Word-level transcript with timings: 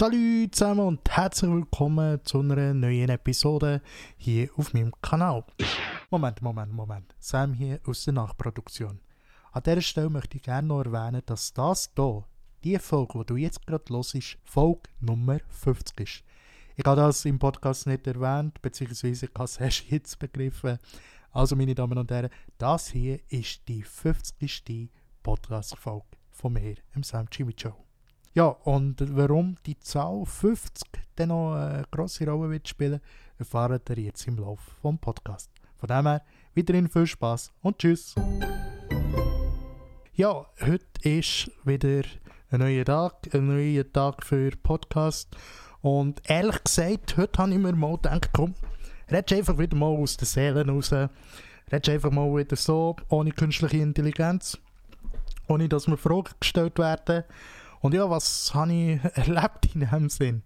Salut 0.00 0.54
zusammen 0.54 0.80
und 0.80 1.10
herzlich 1.10 1.50
willkommen 1.50 2.24
zu 2.24 2.40
einer 2.40 2.72
neuen 2.72 3.10
Episode 3.10 3.82
hier 4.16 4.48
auf 4.56 4.72
meinem 4.72 4.94
Kanal. 5.02 5.44
Moment, 6.10 6.40
Moment, 6.40 6.72
Moment. 6.72 7.14
Sam 7.18 7.52
hier 7.52 7.80
aus 7.84 8.04
der 8.04 8.14
Nachproduktion. 8.14 8.98
An 9.52 9.62
dieser 9.62 9.82
Stelle 9.82 10.08
möchte 10.08 10.38
ich 10.38 10.44
gerne 10.44 10.68
noch 10.68 10.86
erwähnen, 10.86 11.20
dass 11.26 11.52
das 11.52 11.90
hier, 11.94 12.24
die 12.64 12.78
Folge, 12.78 13.18
die 13.18 13.26
du 13.26 13.36
jetzt 13.36 13.66
gerade 13.66 13.84
hörst, 13.90 14.38
Folge 14.42 14.88
Nummer 15.00 15.38
50 15.50 16.00
ist. 16.00 16.24
Ich 16.76 16.86
habe 16.86 16.98
das 16.98 17.26
im 17.26 17.38
Podcast 17.38 17.86
nicht 17.86 18.06
erwähnt, 18.06 18.62
beziehungsweise 18.62 19.26
ich 19.26 19.34
habe 19.34 19.44
es 19.44 19.58
erst 19.58 19.90
jetzt 19.90 20.18
begriffen. 20.18 20.78
Also, 21.30 21.56
meine 21.56 21.74
Damen 21.74 21.98
und 21.98 22.10
Herren, 22.10 22.30
das 22.56 22.88
hier 22.88 23.20
ist 23.28 23.68
die 23.68 23.82
50. 23.82 24.88
Podcast-Folge 25.22 26.06
von 26.30 26.54
mir, 26.54 26.76
im 26.94 27.02
Sam 27.02 27.26
Jimmy 27.30 27.54
Show. 27.54 27.89
Ja, 28.32 28.44
und 28.62 28.96
warum 29.16 29.56
die 29.66 29.76
Zahl 29.80 30.24
50 30.24 30.88
dann 31.16 31.30
noch 31.30 31.54
eine 31.54 31.84
grosse 31.90 32.24
Rolle 32.28 32.50
wird 32.50 32.68
spielen, 32.68 33.00
erfahrt 33.40 33.90
ihr 33.90 33.98
jetzt 34.04 34.24
im 34.28 34.36
Laufe 34.36 34.70
vom 34.80 34.98
Podcast. 34.98 35.50
Von 35.74 35.88
dem 35.88 36.06
her, 36.06 36.22
weiterhin 36.54 36.88
viel 36.88 37.08
Spaß 37.08 37.50
und 37.62 37.78
tschüss. 37.78 38.14
Ja, 40.12 40.46
heute 40.60 40.86
ist 41.02 41.50
wieder 41.64 42.04
ein 42.52 42.60
neuer 42.60 42.84
Tag, 42.84 43.34
ein 43.34 43.48
neuer 43.48 43.92
Tag 43.92 44.24
für 44.24 44.52
Podcast. 44.62 45.36
Und 45.82 46.22
ehrlich 46.30 46.62
gesagt, 46.62 47.16
heute 47.16 47.42
habe 47.42 47.50
ich 47.50 47.58
mir 47.58 47.72
mal 47.72 47.96
gedacht, 47.96 48.30
komm, 48.32 48.54
redest 49.10 49.32
einfach 49.32 49.58
wieder 49.58 49.76
mal 49.76 49.86
aus 49.86 50.16
den 50.16 50.26
Seelen 50.26 50.70
raus. 50.70 50.92
Redest 50.92 51.88
einfach 51.88 52.12
mal 52.12 52.32
wieder 52.36 52.54
so, 52.54 52.94
ohne 53.08 53.32
künstliche 53.32 53.78
Intelligenz, 53.78 54.56
ohne 55.48 55.68
dass 55.68 55.88
mir 55.88 55.96
Fragen 55.96 56.30
gestellt 56.38 56.78
werden. 56.78 57.24
Und 57.80 57.94
ja, 57.94 58.08
was 58.08 58.54
habe 58.54 58.72
ich 58.72 59.04
erlebt 59.14 59.74
in 59.74 59.80
dem 59.80 60.08
Sinn? 60.08 60.42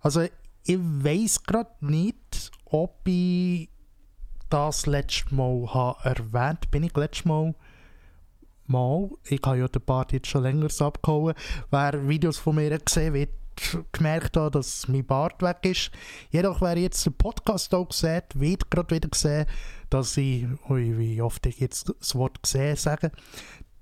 Also, 0.00 0.22
ich 0.64 0.78
weiß 0.78 1.44
gerade 1.44 1.70
nicht, 1.80 2.50
ob 2.66 3.06
ich 3.06 3.70
das 4.50 4.86
letzte 4.86 5.34
Mal 5.34 5.74
habe 5.74 6.04
erwähnt 6.04 6.70
Bin 6.70 6.84
ich 6.84 6.96
letztes 6.96 7.24
Mal 7.24 7.54
mal, 8.68 9.10
ich 9.24 9.40
habe 9.44 9.58
ja 9.58 9.68
den 9.68 9.82
Bart 9.82 10.12
jetzt 10.12 10.28
schon 10.28 10.42
länger 10.42 10.68
abgehauen, 10.80 11.34
wer 11.70 12.08
Videos 12.08 12.38
von 12.38 12.56
mir 12.56 12.76
gesehen 12.78 13.14
wird, 13.14 13.30
gemerkt 13.92 14.36
habe, 14.36 14.50
dass 14.50 14.86
mein 14.88 15.06
Bart 15.06 15.40
weg 15.42 15.58
ist. 15.62 15.90
Jedoch, 16.30 16.60
wer 16.60 16.76
jetzt 16.76 17.06
den 17.06 17.14
Podcast 17.14 17.74
auch 17.74 17.90
sieht, 17.92 18.24
wird 18.34 18.70
gerade 18.70 18.94
wieder 18.94 19.08
gesehen, 19.08 19.46
dass 19.88 20.16
ich, 20.16 20.46
ui, 20.68 20.98
wie 20.98 21.22
oft 21.22 21.46
ich 21.46 21.60
jetzt 21.60 21.92
das 21.98 22.14
Wort 22.14 22.42
gesehen 22.42 22.76
sage, 22.76 23.12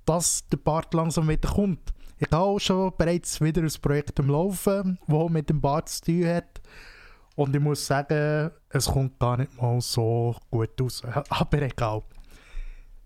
dass 0.05 0.47
der 0.49 0.57
Bart 0.57 0.93
langsam 0.93 1.27
wieder 1.27 1.49
kommt. 1.49 1.93
Ich 2.17 2.27
habe 2.31 2.43
auch 2.43 2.59
schon 2.59 2.93
bereits 2.97 3.41
wieder 3.41 3.61
ein 3.61 3.71
Projekt 3.81 4.19
am 4.19 4.29
Laufen, 4.29 4.97
das 5.07 5.29
mit 5.29 5.49
dem 5.49 5.59
Bart 5.59 5.89
zu 5.89 6.01
tun 6.05 6.27
hat. 6.27 6.61
Und 7.35 7.53
ich 7.53 7.61
muss 7.61 7.85
sagen, 7.85 8.51
es 8.69 8.85
kommt 8.85 9.19
gar 9.19 9.37
nicht 9.37 9.61
mal 9.61 9.81
so 9.81 10.35
gut 10.49 10.81
aus. 10.81 11.03
Aber 11.29 11.61
egal. 11.61 12.03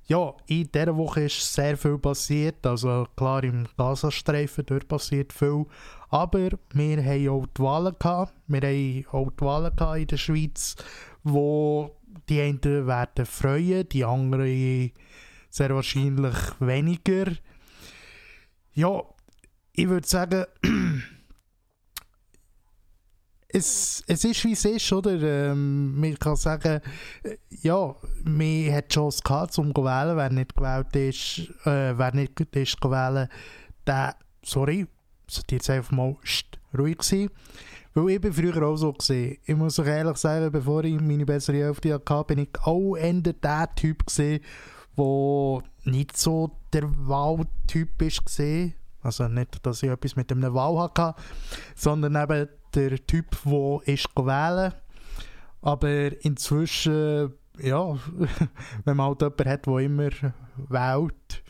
Ja, 0.05 0.33
in 0.47 0.71
dieser 0.71 0.95
Woche 0.95 1.25
ist 1.25 1.53
sehr 1.53 1.77
viel 1.77 1.97
passiert. 1.97 2.65
Also 2.65 3.07
klar, 3.15 3.43
im 3.43 3.67
Gazastreifen 3.77 4.65
dort 4.65 4.87
passiert 4.87 5.33
viel. 5.33 5.65
Aber 6.09 6.49
wir 6.73 7.03
haben 7.03 7.29
auch 7.29 7.45
die 7.45 7.61
Wahlen 7.61 7.95
gehabt. 7.99 8.33
Wir 8.47 8.61
haben 8.61 9.05
auch 9.11 9.31
die 9.31 9.45
Wahlen 9.45 9.75
gehabt 9.75 9.99
in 9.99 10.07
der 10.07 10.17
Schweiz, 10.17 10.75
wo 11.23 11.95
die 12.27 12.41
einen 12.41 12.87
werden 12.87 13.25
freuen, 13.25 13.89
die 13.89 14.05
anderen 14.05 14.91
sehr 15.49 15.73
wahrscheinlich 15.75 16.35
weniger. 16.59 17.31
Ja, 18.79 19.03
ich 19.73 19.89
würde 19.89 20.07
sagen, 20.07 20.45
es, 23.49 24.01
es 24.07 24.23
ist 24.23 24.45
wie 24.45 24.53
es 24.53 24.63
ist, 24.63 24.93
oder? 24.93 25.21
Ähm, 25.21 25.99
man 25.99 26.17
kann 26.17 26.37
sagen, 26.37 26.79
äh, 27.23 27.35
ja, 27.49 27.93
man 28.23 28.73
hat 28.73 28.87
Chance 28.87 29.21
gehabt, 29.21 29.57
um 29.57 29.75
zu 29.75 29.83
wählen. 29.83 30.15
Wer 30.15 30.29
nicht 30.29 30.55
gewählt 30.55 30.95
ist, 30.95 31.39
äh, 31.65 31.97
wer 31.97 32.15
nicht 32.15 32.39
ist 32.39 32.79
gewählt, 32.79 33.29
der, 33.85 34.15
sorry, 34.45 34.87
sollte 35.29 35.55
jetzt 35.55 35.69
einfach 35.69 35.91
mal 35.91 36.15
ruhig 36.77 37.03
sein. 37.03 37.29
Weil 37.93 38.11
ich 38.11 38.21
bin 38.21 38.31
früher 38.31 38.63
auch 38.63 38.77
so 38.77 38.93
gesehen. 38.93 39.39
Ich 39.43 39.55
muss 39.57 39.77
euch 39.77 39.87
ehrlich 39.87 40.15
sagen, 40.15 40.53
bevor 40.53 40.85
ich 40.85 41.01
meine 41.01 41.25
bessere 41.25 41.57
Hälfte 41.57 41.93
hatte, 41.95 42.23
bin 42.33 42.45
ich 42.45 42.61
auch 42.61 42.95
eher 42.95 43.11
der 43.11 43.75
Typ 43.75 44.05
gesehen, 44.05 44.39
der 44.97 45.63
nicht 45.89 46.17
so 46.17 46.51
der 46.73 46.83
ist 48.01 48.25
gesehen. 48.25 48.75
Also 49.01 49.27
nicht, 49.27 49.65
dass 49.65 49.83
ich 49.83 49.89
etwas 49.89 50.15
mit 50.15 50.31
einem 50.31 50.53
Wahl 50.53 50.77
hatte, 50.77 51.15
sondern 51.75 52.15
eben 52.15 52.49
der 52.73 53.05
Typ, 53.05 53.37
der 53.45 53.79
ist 53.85 54.09
wählen 54.15 54.73
Aber 55.61 56.23
inzwischen, 56.23 57.33
ja, 57.59 57.97
wenn 58.85 58.97
man 58.97 59.07
halt 59.07 59.21
jemanden 59.21 59.49
hat, 59.49 59.65
der 59.65 59.77
immer 59.77 60.09
wählt, 60.57 61.43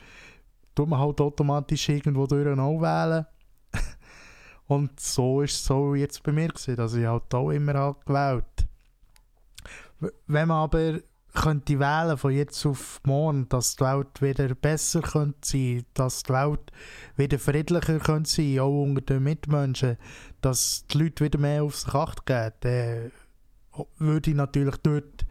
tut 0.75 0.87
man 0.87 0.99
halt 0.99 1.21
automatisch 1.21 1.89
irgendwo 1.89 2.25
durch 2.27 2.47
auch 2.47 2.81
wählen. 2.81 3.25
Und 4.67 4.99
so 4.99 5.41
ist 5.41 5.55
es 5.55 5.65
so 5.65 5.95
jetzt 5.95 6.21
bei 6.23 6.31
mir 6.31 6.49
gewesen, 6.49 6.75
dass 6.75 6.93
ich 6.93 7.05
halt 7.05 7.33
auch 7.33 7.49
immer 7.49 7.95
gewählt 8.05 8.67
Wenn 10.27 10.47
man 10.47 10.57
aber 10.57 10.99
könnte 11.33 11.79
wählen 11.79 12.17
von 12.17 12.31
jetzt 12.31 12.65
auf 12.65 13.01
morgen, 13.05 13.47
dass 13.49 13.75
die 13.75 13.83
Welt 13.83 14.21
wieder 14.21 14.53
besser 14.55 15.01
könnte 15.01 15.37
sein, 15.41 15.85
dass 15.93 16.23
die 16.23 16.33
Welt 16.33 16.71
wieder 17.15 17.39
friedlicher 17.39 17.99
könnte 17.99 18.29
sein, 18.29 18.59
auch 18.59 18.83
unter 18.83 19.01
den 19.01 19.23
Mitmenschen, 19.23 19.97
dass 20.41 20.85
die 20.87 20.97
Leute 20.97 21.25
wieder 21.25 21.39
mehr 21.39 21.63
auf 21.63 21.75
sich 21.75 21.93
acht 21.93 22.25
geben, 22.25 22.53
dann 22.61 23.11
würde 23.97 24.29
ich 24.31 24.35
natürlich 24.35 24.77
dort 24.77 25.25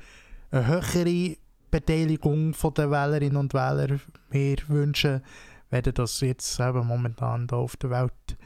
eine 0.50 0.66
höhere 0.66 1.36
Beteiligung 1.70 2.52
der 2.52 2.90
Wählerinnen 2.90 3.36
und 3.36 3.54
Wähler 3.54 3.98
mir 4.30 4.56
wünschen, 4.68 5.22
wenn 5.70 5.82
das 5.82 6.20
jetzt 6.20 6.58
eben 6.60 6.86
momentan 6.86 7.46
da 7.46 7.56
auf 7.56 7.76
der 7.76 7.90
Welt 7.90 8.38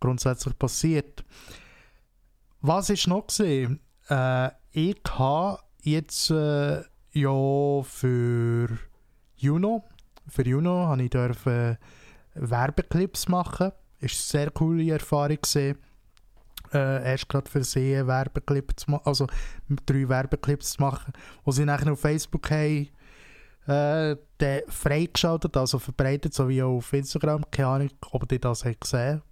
grundsätzlich 0.00 0.56
passiert. 0.58 1.24
Was 2.60 2.90
ist 2.90 3.08
noch 3.08 3.26
gesehen? 3.26 3.80
Äh, 4.08 4.50
ich 4.72 5.00
habe 5.10 5.60
jetzt 5.82 6.30
äh, 6.30 6.82
ja, 7.20 7.82
für 7.82 8.68
Juno, 9.36 9.84
für 10.28 10.46
Juno 10.46 10.86
habe 10.86 11.02
ich 11.02 11.10
dürfen 11.10 11.78
Werbeclips 12.34 13.28
machen. 13.28 13.72
Ist 14.00 14.34
eine 14.34 14.42
sehr 14.44 14.50
coole 14.50 14.92
Erfahrung 14.92 15.38
gesehen. 15.40 15.78
Äh, 16.72 17.10
erst 17.10 17.28
gerade 17.28 17.50
für 17.50 17.64
sie 17.64 17.96
einen 17.96 18.06
Werbeclip 18.06 18.78
zu 18.78 18.90
machen, 18.90 19.06
also 19.06 19.26
drei 19.86 20.08
Werbeclips 20.08 20.72
zu 20.72 20.82
machen, 20.82 21.14
die 21.46 21.52
sie 21.52 21.64
nachher 21.64 21.92
auf 21.92 22.00
Facebook 22.00 22.50
haben 22.50 22.88
äh, 23.68 24.16
freigeschaltet, 24.68 25.56
also 25.56 25.78
verbreitet, 25.78 26.32
so 26.32 26.48
wie 26.48 26.62
auch 26.62 26.76
auf 26.76 26.92
Instagram. 26.92 27.44
Keine 27.50 27.68
Ahnung, 27.68 27.90
ob 28.10 28.30
ihr 28.32 28.38
das 28.38 28.64
habt 28.64 28.80
gesehen 28.80 29.22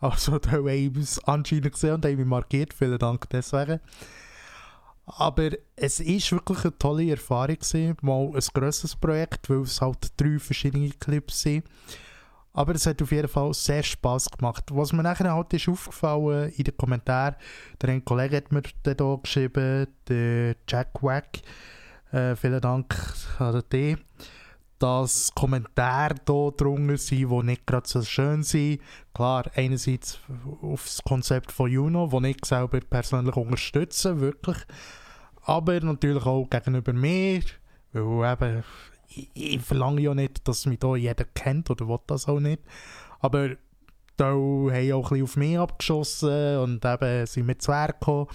Also 0.00 0.38
da 0.40 0.52
habe 0.52 0.72
ich 0.72 0.96
es 0.96 1.22
anscheinend 1.24 1.72
gesehen 1.72 1.94
und 1.94 2.04
habe 2.04 2.16
mich 2.16 2.26
markiert. 2.26 2.72
Vielen 2.72 2.98
Dank 2.98 3.28
deswegen. 3.30 3.80
Aber 5.06 5.50
es 5.76 6.00
ist 6.00 6.32
wirklich 6.32 6.64
eine 6.64 6.78
tolle 6.78 7.10
Erfahrung 7.10 7.56
gewesen, 7.58 7.96
mal 8.00 8.30
ein 8.34 8.40
grosses 8.54 8.96
Projekt, 8.96 9.50
weil 9.50 9.60
es 9.60 9.80
halt 9.80 10.12
drei 10.16 10.38
verschiedene 10.38 10.90
Clips 10.90 11.42
sind. 11.42 11.64
Aber 12.54 12.74
es 12.74 12.86
hat 12.86 13.02
auf 13.02 13.10
jeden 13.10 13.28
Fall 13.28 13.52
sehr 13.52 13.82
Spass 13.82 14.30
gemacht. 14.30 14.64
Was 14.70 14.92
mir 14.92 15.02
nachher 15.02 15.34
halt 15.34 15.52
ist 15.52 15.68
aufgefallen 15.68 16.52
in 16.56 16.64
den 16.64 16.76
Kommentaren, 16.76 17.34
der 17.82 17.90
ein 17.90 18.04
Kollege 18.04 18.36
hat 18.36 18.52
mir 18.52 18.62
da 18.82 19.18
geschrieben, 19.20 19.88
der 20.08 20.54
Jack 20.68 21.02
Wack, 21.02 21.40
äh, 22.12 22.36
vielen 22.36 22.60
Dank 22.60 22.94
an 23.40 23.62
den 23.72 23.98
dass 24.78 25.34
Kommentare 25.34 26.16
da 26.24 26.50
drunter 26.50 26.96
sind, 26.98 27.30
die 27.30 27.42
nicht 27.42 27.66
gerade 27.66 27.88
so 27.88 28.02
schön 28.02 28.42
sind. 28.42 28.80
Klar, 29.14 29.50
einerseits 29.54 30.18
auf 30.62 30.84
das 30.84 31.02
Konzept 31.02 31.52
von 31.52 31.70
Juno, 31.70 32.08
das 32.08 32.22
ich 32.24 32.44
selber 32.44 32.80
persönlich 32.80 33.36
unterstütze, 33.36 34.20
wirklich. 34.20 34.58
Aber 35.42 35.78
natürlich 35.80 36.26
auch 36.26 36.48
gegenüber 36.48 36.92
mir, 36.92 37.42
weil 37.92 38.32
eben, 38.32 38.64
ich, 39.08 39.30
ich 39.34 39.60
verlange 39.60 40.00
ja 40.00 40.14
nicht, 40.14 40.46
dass 40.48 40.66
mich 40.66 40.78
da 40.78 40.96
jeder 40.96 41.24
kennt 41.24 41.70
oder 41.70 41.88
will 41.88 41.98
das 42.06 42.26
auch 42.26 42.40
nicht. 42.40 42.62
Aber 43.20 43.50
da 44.16 44.26
haben 44.26 44.92
auch 44.92 45.10
ein 45.10 45.18
bisschen 45.18 45.22
auf 45.22 45.36
mich 45.36 45.58
abgeschossen 45.58 46.58
und 46.58 46.84
eben 46.84 47.26
sind 47.26 47.46
mit 47.46 47.62
Zwerg 47.62 48.00
gekommen, 48.00 48.28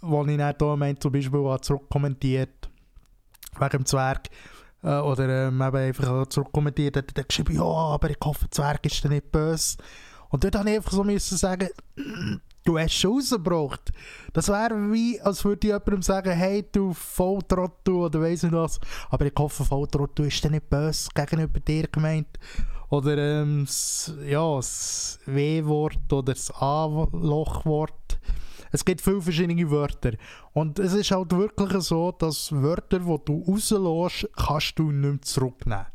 wo 0.00 0.24
ich 0.24 0.36
dann 0.36 0.82
hier 0.82 1.00
zum 1.00 1.12
Beispiel 1.12 1.56
zurückkommentiert 1.60 2.68
wegen 3.58 3.70
dem 3.70 3.86
Zwerg 3.86 4.28
äh, 4.82 4.98
oder 4.98 5.48
ähm, 5.48 5.60
eben 5.60 5.76
einfach 5.76 6.26
zurückkommentiert 6.26 6.96
hat, 6.96 7.16
dann 7.16 7.24
geschrieben, 7.26 7.56
ja, 7.56 7.62
aber 7.62 8.10
ich 8.10 8.18
hoffe, 8.22 8.48
Zwerg 8.50 8.84
ist 8.86 9.04
dann 9.04 9.12
nicht 9.12 9.30
böse. 9.30 9.76
Und 10.28 10.44
dort 10.44 10.56
habe 10.56 10.70
ich 10.70 10.76
einfach 10.76 10.92
so 10.92 11.04
müssen 11.04 11.38
sagen, 11.38 11.68
du 12.64 12.78
hast 12.78 12.94
schon 12.94 13.14
rausgebracht. 13.14 13.92
Das 14.32 14.48
wäre 14.48 14.92
wie, 14.92 15.20
als 15.20 15.44
würde 15.44 15.66
ich 15.66 15.72
jemandem 15.72 16.02
sagen, 16.02 16.32
hey, 16.32 16.66
du 16.70 16.92
Volltrottel 16.92 17.94
oder 17.94 18.20
weiss 18.20 18.42
nicht 18.42 18.52
was. 18.52 18.80
Aber 19.10 19.24
ich 19.24 19.32
hoffe, 19.38 19.64
Volltrottel 19.64 20.26
ist 20.26 20.44
dann 20.44 20.52
nicht 20.52 20.68
böse 20.68 21.08
gegenüber 21.14 21.60
dir 21.60 21.86
gemeint. 21.88 22.38
oder 22.88 23.16
ähm, 23.16 23.64
das, 23.66 24.12
ja, 24.26 24.56
das 24.56 25.18
W-Wort 25.26 26.12
oder 26.12 26.32
das 26.34 26.50
A-Lochwort. 26.50 28.05
Es 28.76 28.84
gibt 28.84 29.00
viele 29.00 29.22
verschiedene 29.22 29.70
Wörter. 29.70 30.12
Und 30.52 30.78
es 30.78 30.92
ist 30.92 31.10
halt 31.10 31.32
wirklich 31.32 31.72
so, 31.82 32.12
dass 32.12 32.52
Wörter, 32.52 32.98
die 32.98 33.24
du 33.24 33.42
rauslässt, 33.48 34.28
kannst 34.36 34.78
du 34.78 34.92
nicht 34.92 35.02
mehr 35.02 35.22
zurücknehmen. 35.22 35.86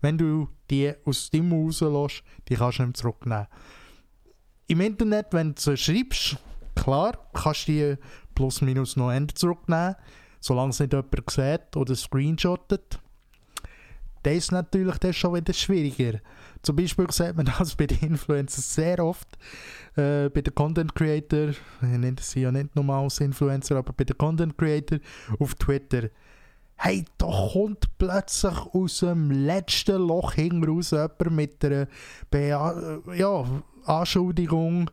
Wenn 0.00 0.16
du 0.16 0.48
die 0.70 0.94
aus 1.04 1.28
dem 1.28 1.52
rauslässt, 1.52 2.22
die 2.48 2.54
kannst 2.54 2.78
du 2.78 2.84
nicht 2.84 2.88
mehr 2.88 2.94
zurücknehmen. 2.94 3.46
Im 4.68 4.80
Internet, 4.80 5.26
wenn 5.32 5.54
du 5.54 5.60
sie 5.60 5.76
schreibst, 5.76 6.38
klar, 6.74 7.18
kannst 7.34 7.68
du 7.68 7.72
die 7.72 7.96
plus 8.34 8.62
minus 8.62 8.96
noch 8.96 9.12
zurücknehmen, 9.34 9.94
solange 10.40 10.70
es 10.70 10.80
nicht 10.80 10.94
jemand 10.94 11.30
sieht 11.30 11.76
oder 11.76 11.94
screenshottet. 11.94 13.00
Das 14.24 14.34
ist 14.34 14.52
natürlich 14.52 14.96
das 14.98 15.16
schon 15.16 15.34
wieder 15.34 15.52
schwieriger. 15.52 16.18
Zum 16.62 16.76
Beispiel 16.76 17.10
sieht 17.10 17.36
man 17.36 17.44
das 17.44 17.76
bei 17.76 17.86
den 17.86 18.00
Influencers 18.00 18.74
sehr 18.74 19.04
oft. 19.04 19.28
Äh, 19.96 20.30
bei 20.30 20.40
den 20.40 20.54
Content 20.54 20.94
Creator, 20.94 21.50
ich 21.50 21.58
nenne 21.82 22.16
sie 22.18 22.40
ja 22.40 22.50
nicht 22.50 22.74
normal 22.74 23.04
als 23.04 23.20
Influencer, 23.20 23.76
aber 23.76 23.92
bei 23.92 24.04
den 24.04 24.16
Content 24.16 24.56
Creator 24.56 24.98
auf 25.38 25.54
Twitter. 25.56 26.08
Hey, 26.76 27.04
da 27.18 27.26
kommt 27.52 27.98
plötzlich 27.98 28.56
aus 28.72 29.00
dem 29.00 29.30
letzten 29.30 30.00
Loch 30.00 30.32
hinten 30.32 30.64
raus 30.64 30.92
jemand 30.92 31.30
mit 31.30 31.62
einer 31.62 31.86
Be 32.30 32.48
ja, 33.14 33.44
Anschuldigung. 33.84 34.90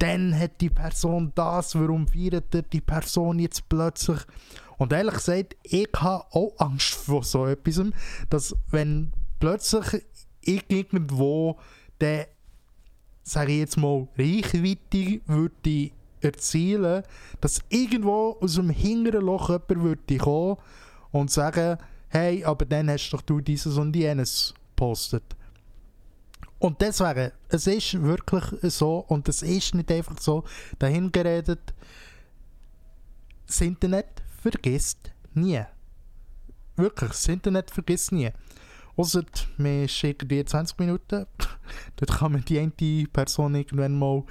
Dann 0.00 0.36
hat 0.36 0.60
die 0.60 0.70
Person 0.70 1.30
das, 1.36 1.76
warum 1.76 2.08
feiert 2.08 2.72
die 2.72 2.80
Person 2.80 3.38
jetzt 3.38 3.68
plötzlich? 3.68 4.20
Und 4.78 4.92
ehrlich 4.92 5.14
gesagt, 5.14 5.56
ich 5.62 5.88
habe 5.96 6.24
auch 6.32 6.54
Angst 6.58 6.94
vor 6.94 7.22
so 7.22 7.46
etwas, 7.46 7.80
dass 8.30 8.56
wenn 8.70 9.12
plötzlich 9.38 10.04
irgendwo 10.42 11.58
der, 12.00 12.28
sage 13.22 13.52
ich 13.52 13.58
jetzt 13.58 13.76
mal, 13.76 14.08
Reichweite 14.18 15.20
würde 15.26 15.90
erzielen, 16.20 17.02
dass 17.40 17.60
irgendwo 17.68 18.36
aus 18.40 18.54
dem 18.54 18.70
hinteren 18.70 19.24
Loch 19.24 19.48
jemand 19.50 19.82
würde 19.82 20.18
kommen 20.18 20.56
und 21.12 21.30
sagen, 21.30 21.78
hey, 22.08 22.44
aber 22.44 22.64
dann 22.64 22.90
hast 22.90 23.10
doch 23.10 23.22
du 23.22 23.40
dieses 23.40 23.76
und 23.76 23.94
jenes 23.94 24.54
postet. 24.76 25.24
Und 26.58 26.80
deswegen, 26.80 27.30
es 27.48 27.66
ist 27.66 28.02
wirklich 28.02 28.44
so 28.72 29.04
und 29.08 29.28
es 29.28 29.42
ist 29.42 29.74
nicht 29.74 29.90
einfach 29.92 30.18
so 30.18 30.44
dahingeredet, 30.78 31.74
das 33.46 33.60
Internet 33.60 34.23
vergisst 34.50 35.14
nie. 35.32 35.62
Wirklich, 36.76 37.10
das 37.10 37.28
Internet 37.28 37.70
vergisst 37.70 38.12
nie. 38.12 38.30
Außer 38.96 39.24
wir 39.56 39.88
schicken 39.88 40.28
die 40.28 40.44
20 40.44 40.78
Minuten. 40.78 41.26
Dort 41.96 42.18
kann 42.18 42.32
man 42.32 42.44
die 42.44 42.58
eine 42.58 43.06
Person 43.08 43.54
irgendwann 43.54 43.98
mal 43.98 44.24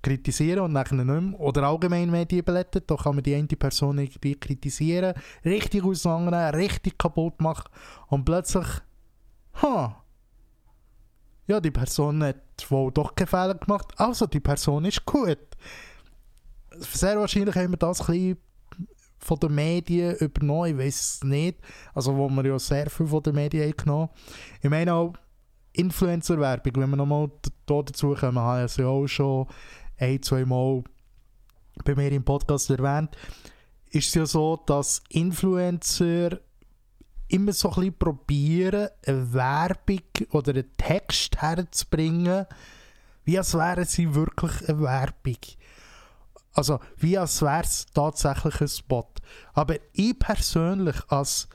kritisieren 0.00 0.60
und 0.60 0.72
nachher 0.72 0.94
nicht 0.94 1.04
mehr. 1.04 1.38
Oder 1.38 1.64
allgemein 1.64 2.10
Medienblätter, 2.10 2.80
da 2.80 2.96
kann 2.96 3.16
man 3.16 3.24
die 3.24 3.34
eine 3.34 3.46
Person 3.46 3.98
irgendwie 3.98 4.34
kritisieren, 4.34 5.14
richtig 5.44 5.84
auseinandernehmen, 5.84 6.54
richtig 6.54 6.98
kaputt 6.98 7.40
machen 7.40 7.70
und 8.08 8.24
plötzlich, 8.24 8.66
ha, 9.60 10.02
ja, 11.46 11.60
die 11.60 11.70
Person 11.70 12.24
hat 12.24 12.70
wohl 12.70 12.90
doch 12.90 13.14
keinen 13.14 13.28
Fehler 13.28 13.54
gemacht, 13.54 13.92
also 13.98 14.26
die 14.26 14.40
Person 14.40 14.86
ist 14.86 15.04
gut. 15.04 15.38
Sehr 16.78 17.18
wahrscheinlich 17.18 17.54
haben 17.54 17.72
wir 17.72 17.76
das 17.76 18.00
ein 18.00 18.06
bisschen 18.06 18.38
von 19.22 19.38
den 19.38 19.54
Medien 19.54 20.16
übernommen, 20.16 20.70
ich 20.70 20.78
weiß 20.78 21.00
es 21.00 21.24
nicht. 21.24 21.58
Also 21.94 22.16
wo 22.16 22.28
wir 22.28 22.44
ja 22.44 22.58
sehr 22.58 22.90
viel 22.90 23.06
von 23.06 23.22
den 23.22 23.34
Medien 23.34 23.72
genommen 23.76 24.10
Ich 24.60 24.68
meine 24.68 24.94
auch 24.94 25.14
Influencer-Werbung, 25.72 26.72
wenn 26.76 26.90
wir 26.90 26.96
nochmal 26.96 27.30
dazu 27.66 28.14
kommen, 28.14 28.38
habe 28.38 28.66
ich 28.66 28.76
ja 28.76 28.86
auch 28.86 29.06
schon 29.06 29.46
ein, 29.98 30.22
zwei 30.22 30.44
Mal 30.44 30.82
bei 31.84 31.94
mir 31.94 32.12
im 32.12 32.24
Podcast 32.24 32.68
erwähnt, 32.70 33.16
ist 33.90 34.08
es 34.08 34.14
ja 34.14 34.26
so, 34.26 34.58
dass 34.66 35.02
Influencer 35.08 36.38
immer 37.28 37.52
so 37.52 37.70
ein 37.70 37.74
bisschen 37.74 37.98
probieren, 37.98 38.88
eine 39.06 39.32
Werbung 39.32 40.02
oder 40.30 40.52
einen 40.52 40.70
Text 40.76 41.40
herzubringen, 41.40 42.46
wie 43.24 43.38
als 43.38 43.54
wären 43.54 43.84
sie 43.84 44.14
wirklich 44.14 44.68
eine 44.68 44.80
Werbung. 44.80 45.38
Also, 46.54 46.80
wie 46.98 47.16
als 47.16 47.40
wäre 47.42 47.62
es 47.62 47.86
tatsächlich 47.86 48.60
ein 48.60 48.68
Spot. 48.68 49.08
Aber 49.54 49.76
ich 49.92 50.18
persönlich 50.18 50.96
als 51.08 51.48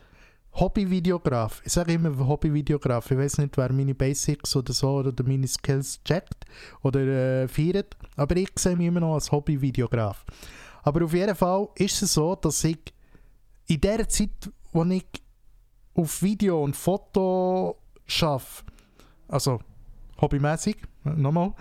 Hobbyvideograf, 0.53 1.61
ich 1.63 1.73
sage 1.73 1.93
immer 1.93 2.27
Hobbyvideograf, 2.27 3.11
ich 3.11 3.17
weiß 3.17 3.37
nicht, 3.37 3.57
wer 3.57 3.71
meine 3.71 3.93
Basics 3.93 4.55
oder 4.55 4.73
so 4.73 4.97
oder 4.97 5.23
meine 5.23 5.47
Skills 5.47 6.01
checkt 6.03 6.45
oder 6.81 6.99
äh, 6.99 7.47
feiert, 7.47 7.95
aber 8.15 8.35
ich 8.37 8.49
sehe 8.55 8.75
mich 8.75 8.87
immer 8.87 9.01
noch 9.01 9.13
als 9.13 9.31
Hobbyvideograf. 9.31 10.25
Aber 10.81 11.05
auf 11.05 11.13
jeden 11.13 11.35
Fall 11.35 11.67
ist 11.75 12.01
es 12.01 12.13
so, 12.13 12.35
dass 12.35 12.63
ich 12.63 12.79
in 13.67 13.81
der 13.81 14.09
Zeit, 14.09 14.51
wo 14.71 14.83
ich 14.85 15.05
auf 15.93 16.23
Video 16.23 16.63
und 16.63 16.75
Foto 16.75 17.77
schaffe, 18.07 18.63
also 19.27 19.59
hobbymäßig, 20.19 20.77
nochmal, 21.03 21.53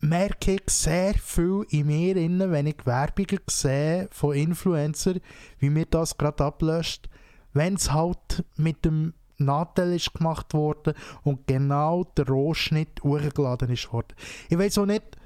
merke 0.00 0.52
ich 0.52 0.62
sehr 0.68 1.14
viel 1.14 1.64
in 1.70 1.86
mir, 1.86 2.16
innen, 2.16 2.50
wenn 2.50 2.66
ich 2.66 2.86
Werbungen 2.86 3.40
sehe 3.48 4.08
von 4.10 4.34
Influencern, 4.34 5.20
wie 5.58 5.70
mir 5.70 5.86
das 5.86 6.16
gerade 6.16 6.44
ablöscht, 6.44 7.08
wenn 7.52 7.74
es 7.74 7.92
halt 7.92 8.44
mit 8.56 8.84
dem 8.84 9.14
Nadel 9.36 9.94
ist 9.94 10.14
gemacht 10.14 10.52
worden 10.54 10.94
und 11.22 11.46
genau 11.46 12.04
der 12.16 12.28
Rohschnitt 12.28 13.02
hochgeladen 13.02 13.70
ist 13.70 13.92
worden. 13.92 14.14
Ich 14.48 14.58
weiß 14.58 14.78
auch 14.78 14.86
nicht, 14.86 15.16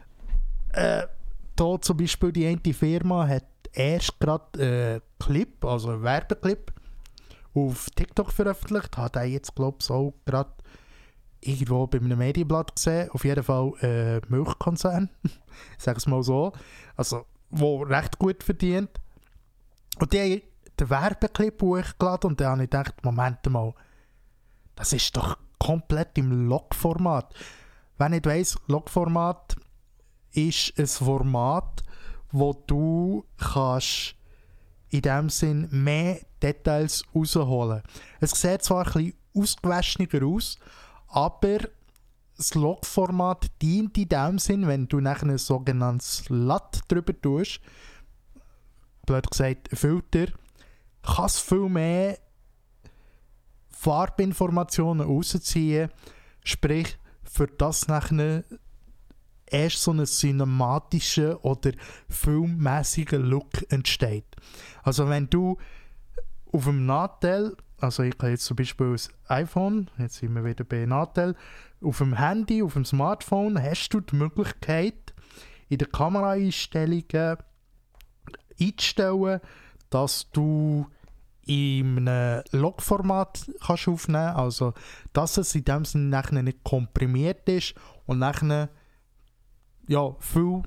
äh, 0.73 1.06
da 1.56 1.81
zum 1.81 1.97
Beispiel 1.97 2.32
die 2.32 2.47
eine 2.47 2.75
Firma 2.75 3.26
hat 3.26 3.44
erst 3.73 4.19
gerade 4.21 4.44
einen 4.59 5.00
Clip, 5.19 5.65
also 5.65 5.91
einen 5.91 6.03
Werbeclip, 6.03 6.73
auf 7.55 7.88
TikTok 7.94 8.32
veröffentlicht, 8.32 8.97
hat 8.97 9.17
er 9.17 9.25
jetzt 9.25 9.55
glaube 9.55 9.79
ich 9.81 9.91
auch 9.91 10.15
gerade 10.25 10.50
irgendwo 11.46 11.87
bei 11.87 11.99
einem 11.99 12.19
Medienblatt 12.19 12.75
gesehen, 12.76 13.11
auf 13.11 13.25
jeden 13.25 13.43
Fall 13.43 13.73
äh, 13.81 14.20
Milchkonzern, 14.29 15.11
sage 15.79 15.99
es 15.99 16.06
mal 16.06 16.23
so, 16.23 16.52
also 16.96 17.25
wo 17.50 17.82
recht 17.82 18.19
gut 18.19 18.43
verdient. 18.43 18.91
Und 19.99 20.12
die 20.12 20.19
haben 20.19 20.43
den 20.81 20.91
Werbeclip 20.91 21.62
hochgeladen 21.62 22.31
und 22.31 22.41
dann 22.41 22.52
habe 22.52 22.64
ich 22.64 22.70
gedacht, 22.70 23.05
Moment 23.05 23.44
mal, 23.49 23.75
das 24.75 24.93
ist 24.93 25.17
doch 25.17 25.38
komplett 25.58 26.19
im 26.19 26.49
Log-Format. 26.49 27.33
Wenn 27.97 28.12
ich 28.14 28.25
weiss, 28.25 28.57
Log-Format 28.66 29.57
ist 30.33 30.78
ein 30.78 30.87
Format, 30.87 31.85
wo 32.33 32.52
du 32.66 33.25
kannst 33.38 34.16
in 34.90 35.02
dem 35.02 35.28
Sinn 35.28 35.69
mehr 35.71 36.21
Details 36.42 37.04
rausholen. 37.14 37.83
Es 38.21 38.33
sieht 38.33 38.62
zwar 38.62 38.87
ein 38.87 38.92
bisschen 38.92 39.14
ausgewaschener 39.37 40.26
aus, 40.26 40.59
aber 41.14 41.59
das 42.37 42.54
Log-Format 42.54 43.47
dient 43.62 43.97
in 43.97 44.09
dem 44.09 44.38
Sinn, 44.40 44.66
wenn 44.66 44.88
du 44.88 45.00
nachher 45.00 45.28
ein 45.28 45.38
sogenanntes 45.38 46.28
LUT 46.28 46.80
drüber 46.88 47.18
tust, 47.21 47.61
blöd 49.06 49.30
gesagt, 49.30 49.68
Filter, 49.73 50.26
kannst 51.02 51.40
viel 51.40 51.68
mehr 51.68 52.18
Farbinformationen 53.71 55.06
rausziehen, 55.06 55.90
sprich, 56.42 56.99
für 57.23 57.47
das 57.47 57.87
nachher 57.87 58.42
erst 59.47 59.83
so 59.83 59.92
einen 59.92 60.06
cinematischen 60.06 61.35
oder 61.37 61.71
filmmäßigen 62.09 63.23
Look 63.23 63.71
entsteht. 63.71 64.26
Also 64.83 65.09
wenn 65.09 65.30
du 65.30 65.59
auf 66.50 66.64
dem 66.64 66.87
Nachteil 66.87 67.56
also 67.78 68.02
ich 68.02 68.14
habe 68.19 68.31
jetzt 68.31 68.45
zum 68.45 68.57
Beispiel 68.57 68.93
das 68.93 69.11
iPhone, 69.28 69.90
jetzt 69.99 70.16
sind 70.16 70.35
wir 70.35 70.45
wieder 70.45 70.64
bei 70.64 70.87
Natel, 70.87 71.35
auf 71.83 71.99
dem 71.99 72.14
Handy, 72.14 72.62
auf 72.62 72.75
dem 72.75 72.85
Smartphone 72.85 73.61
hast 73.62 73.90
du 73.90 74.00
die 74.00 74.16
Möglichkeit, 74.16 75.14
in 75.69 75.78
den 75.78 75.90
Kameraeinstellungen 75.90 77.37
einzustellen, 78.61 79.40
dass 79.90 80.31
du 80.31 80.87
in 81.47 82.09
einem 82.09 82.43
Logformat 82.52 83.50
kannst 83.66 83.88
aufnehmen 83.88 84.35
also 84.35 84.73
dass 85.12 85.37
es 85.37 85.54
in 85.54 85.64
dem 85.64 85.85
Sinne 85.85 86.07
nachher 86.07 86.43
nicht 86.43 86.64
komprimiert 86.64 87.49
ist 87.49 87.75
und 88.07 88.19
nachher 88.19 88.71
ja, 89.87 90.16
viel 90.21 90.62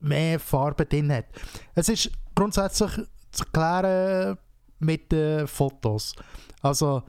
mehr 0.00 0.40
Farbe 0.40 0.84
drin 0.84 1.12
hat. 1.12 1.26
Es 1.74 1.88
ist 1.88 2.10
grundsätzlich 2.34 2.90
zu 3.30 3.44
klären, 3.52 4.36
mit 4.80 5.12
den 5.12 5.46
Fotos. 5.46 6.14
Also, 6.62 7.02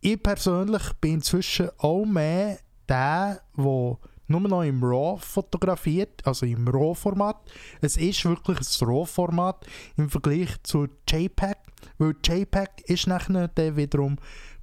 ich 0.00 0.20
persönlich 0.20 0.82
bin 1.00 1.14
inzwischen 1.14 1.70
auch 1.78 2.04
mehr 2.04 2.58
der, 2.88 3.40
der 3.56 3.98
nur 4.32 4.40
noch 4.40 4.62
im 4.62 4.82
RAW 4.82 5.20
fotografiert, 5.20 6.26
also 6.26 6.46
im 6.46 6.66
RAW-Format. 6.66 7.36
Es 7.80 7.96
ist 7.96 8.24
wirklich 8.24 8.58
ein 8.58 8.86
RAW-Format 8.86 9.66
im 9.96 10.10
Vergleich 10.10 10.50
zu 10.62 10.88
JPEG, 11.08 11.56
weil 11.98 12.14
JPEG 12.24 12.70
ist 12.86 13.06
nachher 13.06 13.48
dann 13.48 13.76
wiederum 13.76 14.16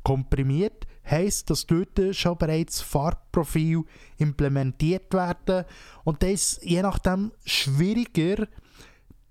komprimiert, 0.03 0.87
heisst, 1.09 1.49
dass 1.49 1.65
dort 1.65 1.99
schon 2.11 2.37
bereits 2.37 2.81
Farbprofil 2.81 3.83
implementiert 4.17 5.13
werden 5.13 5.65
und 6.03 6.23
das 6.23 6.29
ist 6.31 6.63
je 6.63 6.81
nachdem 6.81 7.31
schwieriger, 7.45 8.47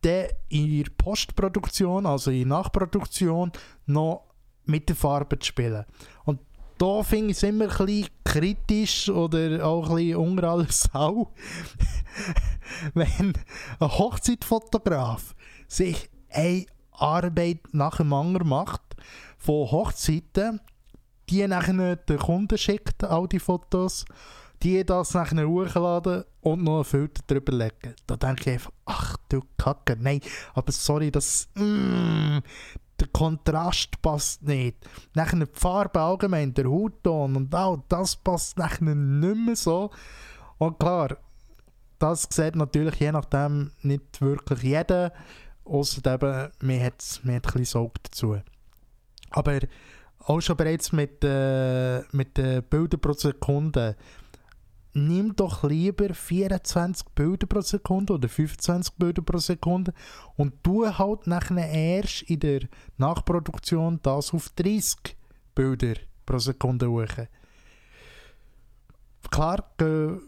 in 0.05 0.83
der 0.83 0.90
Postproduktion, 0.97 2.07
also 2.07 2.31
in 2.31 2.49
der 2.49 2.59
Nachproduktion, 2.59 3.52
noch 3.87 4.25
mit 4.64 4.88
der 4.88 4.97
Farbe 4.97 5.38
zu 5.38 5.47
spielen. 5.47 5.85
Und 6.25 6.40
da 6.78 7.02
finde 7.02 7.31
ich 7.31 7.37
es 7.37 7.43
immer 7.43 7.64
ein 7.64 7.87
bisschen 7.87 8.09
kritisch 8.25 9.09
oder 9.09 9.64
auch 9.67 9.90
ein 9.90 9.97
bisschen 9.97 10.17
unter 10.17 10.50
alles 10.50 10.88
Sau, 10.93 11.33
wenn 12.95 13.35
ein 13.81 13.88
Hochzeitfotograf 13.88 15.35
sich 15.67 16.09
eine 16.31 16.67
Arbeit 16.93 17.61
nach 17.73 17.97
dem 17.97 18.12
anderen 18.12 18.49
macht, 18.49 18.83
von 19.38 19.71
Hochzeiten, 19.71 20.61
die 21.31 21.47
nachher 21.47 21.97
den 21.97 22.19
Kunden 22.19 22.59
schickt, 22.59 23.05
all 23.05 23.28
die 23.28 23.38
Fotos, 23.38 24.05
die 24.62 24.85
das 24.85 25.15
nachher 25.15 25.47
hochladen 25.47 26.25
und 26.41 26.65
noch 26.65 26.77
einen 26.77 26.85
Filter 26.85 27.23
drüber 27.27 27.53
legen. 27.53 27.95
Da 28.07 28.17
denke 28.17 28.43
ich 28.43 28.49
einfach, 28.55 28.73
ach 28.85 29.17
du 29.29 29.43
Kacke, 29.57 29.97
nein, 29.99 30.21
aber 30.55 30.73
sorry, 30.73 31.11
das, 31.11 31.49
mm, 31.55 32.38
der 32.99 33.09
Kontrast 33.12 34.00
passt 34.03 34.43
nicht. 34.43 34.77
Nachher 35.15 35.45
die 35.47 35.53
Farbe 35.53 36.00
allgemein, 36.00 36.55
der 36.55 36.67
Hautton 36.67 37.37
und 37.37 37.55
all 37.55 37.83
das 37.88 38.17
passt 38.17 38.59
nachher 38.59 38.95
nicht 38.95 39.47
mehr 39.47 39.57
so. 39.57 39.91
Und 40.59 40.79
klar, 40.79 41.17
das 41.99 42.29
sieht 42.31 42.57
natürlich 42.57 42.97
je 42.97 43.12
nachdem 43.12 43.71
nicht 43.83 44.21
wirklich 44.21 44.62
jeder, 44.62 45.12
außer 45.65 46.15
eben, 46.15 46.50
man 46.61 46.83
hat, 46.83 47.21
hat 47.27 47.57
ein 47.57 47.65
Sorge 47.65 48.00
dazu. 48.03 48.41
Aber 49.31 49.59
auch 50.21 50.41
schon 50.41 50.57
bereits 50.57 50.93
mit, 50.93 51.23
äh, 51.25 52.00
mit 52.12 52.37
den 52.37 52.62
Bildern 52.65 53.00
pro 53.00 53.12
Sekunde, 53.12 53.97
nimm 55.07 55.35
doch 55.37 55.64
lieber 55.64 56.12
24 56.12 57.07
Bilder 57.14 57.47
pro 57.47 57.61
Sekunde 57.61 58.14
oder 58.14 58.28
25 58.28 58.95
Bilder 58.95 59.23
pro 59.23 59.38
Sekunde 59.38 59.93
und 60.37 60.55
du 60.62 60.87
halt 60.87 61.26
nachher 61.26 61.69
erst 61.69 62.23
in 62.23 62.40
der 62.40 62.61
Nachproduktion 62.97 64.00
das 64.02 64.33
auf 64.35 64.49
30 64.50 65.17
Bilder 65.55 65.95
pro 66.26 66.38
Sekunde 66.38 66.90
hoch. 66.90 67.26
Klar, 69.31 69.64
gehen 69.76 70.21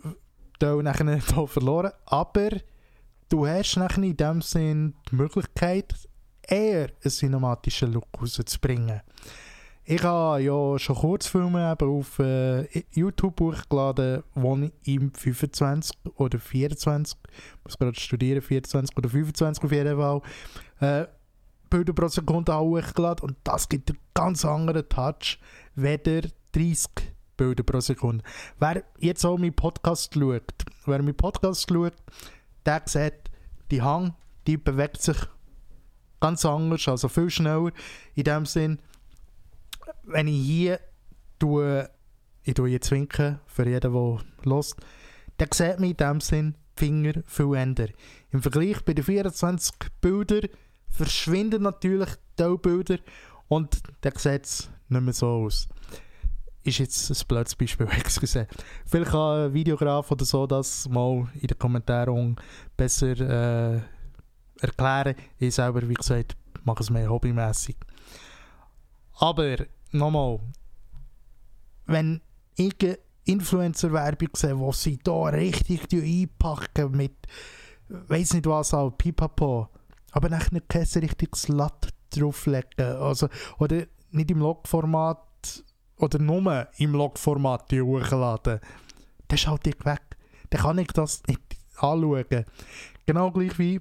nachher 0.60 1.16
hier 1.16 1.46
verloren, 1.46 1.92
aber 2.06 2.50
du 3.28 3.46
hast 3.46 3.76
nachher 3.76 4.02
in 4.02 4.16
dem 4.16 4.42
Sinn 4.42 4.94
die 5.10 5.16
Möglichkeit, 5.16 5.94
eher 6.42 6.90
einen 7.02 7.10
cinematischen 7.10 7.92
Look 7.92 8.08
rauszubringen. 8.20 9.00
Ich 9.84 10.02
habe 10.02 10.42
ja 10.42 10.78
schon 10.78 10.96
Kurzfilme 10.96 11.72
eben 11.72 11.90
auf 11.90 12.18
äh, 12.18 12.66
YouTube 12.92 13.40
hochgeladen, 13.40 14.22
wo 14.34 14.56
ich 14.56 14.72
im 14.84 15.12
25 15.12 15.96
oder 16.16 16.38
24, 16.38 17.18
ich 17.24 17.64
muss 17.64 17.78
gerade 17.78 17.98
studieren, 17.98 18.42
24 18.42 18.96
oder 18.96 19.08
25 19.08 19.64
auf 19.64 19.72
jeden 19.72 19.96
Fall, 19.96 20.20
äh, 20.80 21.06
Bilder 21.70 21.92
pro 21.92 22.08
Sekunde 22.08 22.56
hochgeladen 22.56 23.28
und 23.30 23.36
das 23.44 23.68
gibt 23.68 23.90
einen 23.90 23.98
ganz 24.12 24.44
anderen 24.44 24.88
Touch, 24.88 25.38
weder 25.74 26.22
30 26.52 26.90
Bilder 27.36 27.62
pro 27.62 27.80
Sekunde. 27.80 28.22
Wer 28.58 28.84
jetzt 28.98 29.24
auch 29.24 29.38
meinen 29.38 29.54
Podcast 29.54 30.14
schaut, 30.14 30.52
wer 30.84 30.98
meinen 30.98 31.16
Podcast 31.16 31.68
schaut, 31.68 31.94
der 32.66 32.82
sieht, 32.84 33.30
die 33.70 33.80
Hang, 33.80 34.14
die 34.46 34.56
bewegt 34.56 35.00
sich 35.00 35.16
ganz 36.20 36.44
anders, 36.44 36.86
also 36.86 37.08
viel 37.08 37.30
schneller 37.30 37.72
in 38.14 38.24
dem 38.24 38.46
Sinn, 38.46 38.78
wenn 40.04 40.28
ich 40.28 40.46
hier 40.46 40.80
tue, 41.38 41.88
ich 42.42 42.54
tue 42.54 42.70
jetzt 42.70 42.90
winken 42.90 43.40
für 43.46 43.66
jeden, 43.66 43.92
der 43.92 44.24
lost, 44.44 44.76
dann 45.38 45.48
sieht 45.52 45.78
man 45.78 45.90
in 45.90 45.96
dem 45.96 46.20
Sinn 46.20 46.54
Finger 46.76 47.22
viel 47.26 47.54
ändern. 47.54 47.90
Im 48.30 48.42
Vergleich 48.42 48.82
bei 48.84 48.94
den 48.94 49.04
24 49.04 49.74
Bildern 50.00 50.48
verschwinden 50.88 51.62
natürlich 51.62 52.08
die 52.38 52.56
Bilder 52.56 52.98
und 53.48 53.82
dann 54.00 54.16
sieht 54.16 54.44
es 54.44 54.70
nicht 54.88 55.02
mehr 55.02 55.12
so 55.12 55.26
aus. 55.26 55.68
Ist 56.62 56.78
jetzt 56.78 57.10
ein 57.10 57.26
blödes 57.28 57.54
Beispiel, 57.54 57.86
excuse. 57.98 58.46
Vielleicht 58.86 59.10
kann 59.10 59.46
ein 59.46 59.54
Videograf 59.54 60.10
oder 60.10 60.24
so 60.24 60.46
das 60.46 60.88
mal 60.88 61.28
in 61.34 61.48
den 61.48 61.58
Kommentaren 61.58 62.36
besser 62.76 63.18
äh, 63.18 63.80
erklären. 64.60 65.14
Ich 65.38 65.54
selber, 65.54 65.86
wie 65.88 65.94
gesagt, 65.94 66.36
mache 66.64 66.82
es 66.82 66.90
mehr 66.90 67.08
hobbymäßig. 67.08 67.76
Aber 69.18 69.56
nochmal, 69.92 70.40
wenn 71.86 72.20
ich 72.56 72.98
Influencer-Werbung 73.24 74.30
sehe, 74.34 74.58
wo 74.58 74.72
sie 74.72 74.98
da 74.98 75.24
richtig 75.24 75.92
einpacken 75.92 76.92
mit, 76.92 77.14
weiß 77.88 78.34
nicht 78.34 78.46
was 78.46 78.74
auch, 78.74 78.90
pipapo, 78.90 79.68
aber 80.12 80.28
nachher 80.28 80.60
kein 80.62 80.86
richtiges 80.96 81.48
Latt 81.48 81.88
drauflegen, 82.10 82.96
also, 82.96 83.28
oder 83.58 83.84
nicht 84.10 84.30
im 84.30 84.40
Log-Format, 84.40 85.64
oder 85.96 86.18
nur 86.18 86.68
im 86.78 86.92
Log-Format 86.92 87.72
hochladen, 87.72 88.60
dann 89.28 89.38
schaut 89.38 89.66
ich 89.66 89.84
weg. 89.84 90.00
Dann 90.48 90.62
kann 90.62 90.78
ich 90.78 90.88
das 90.88 91.22
nicht 91.28 91.40
anschauen. 91.76 92.44
Genau 93.06 93.30
gleich 93.30 93.58
wie 93.58 93.80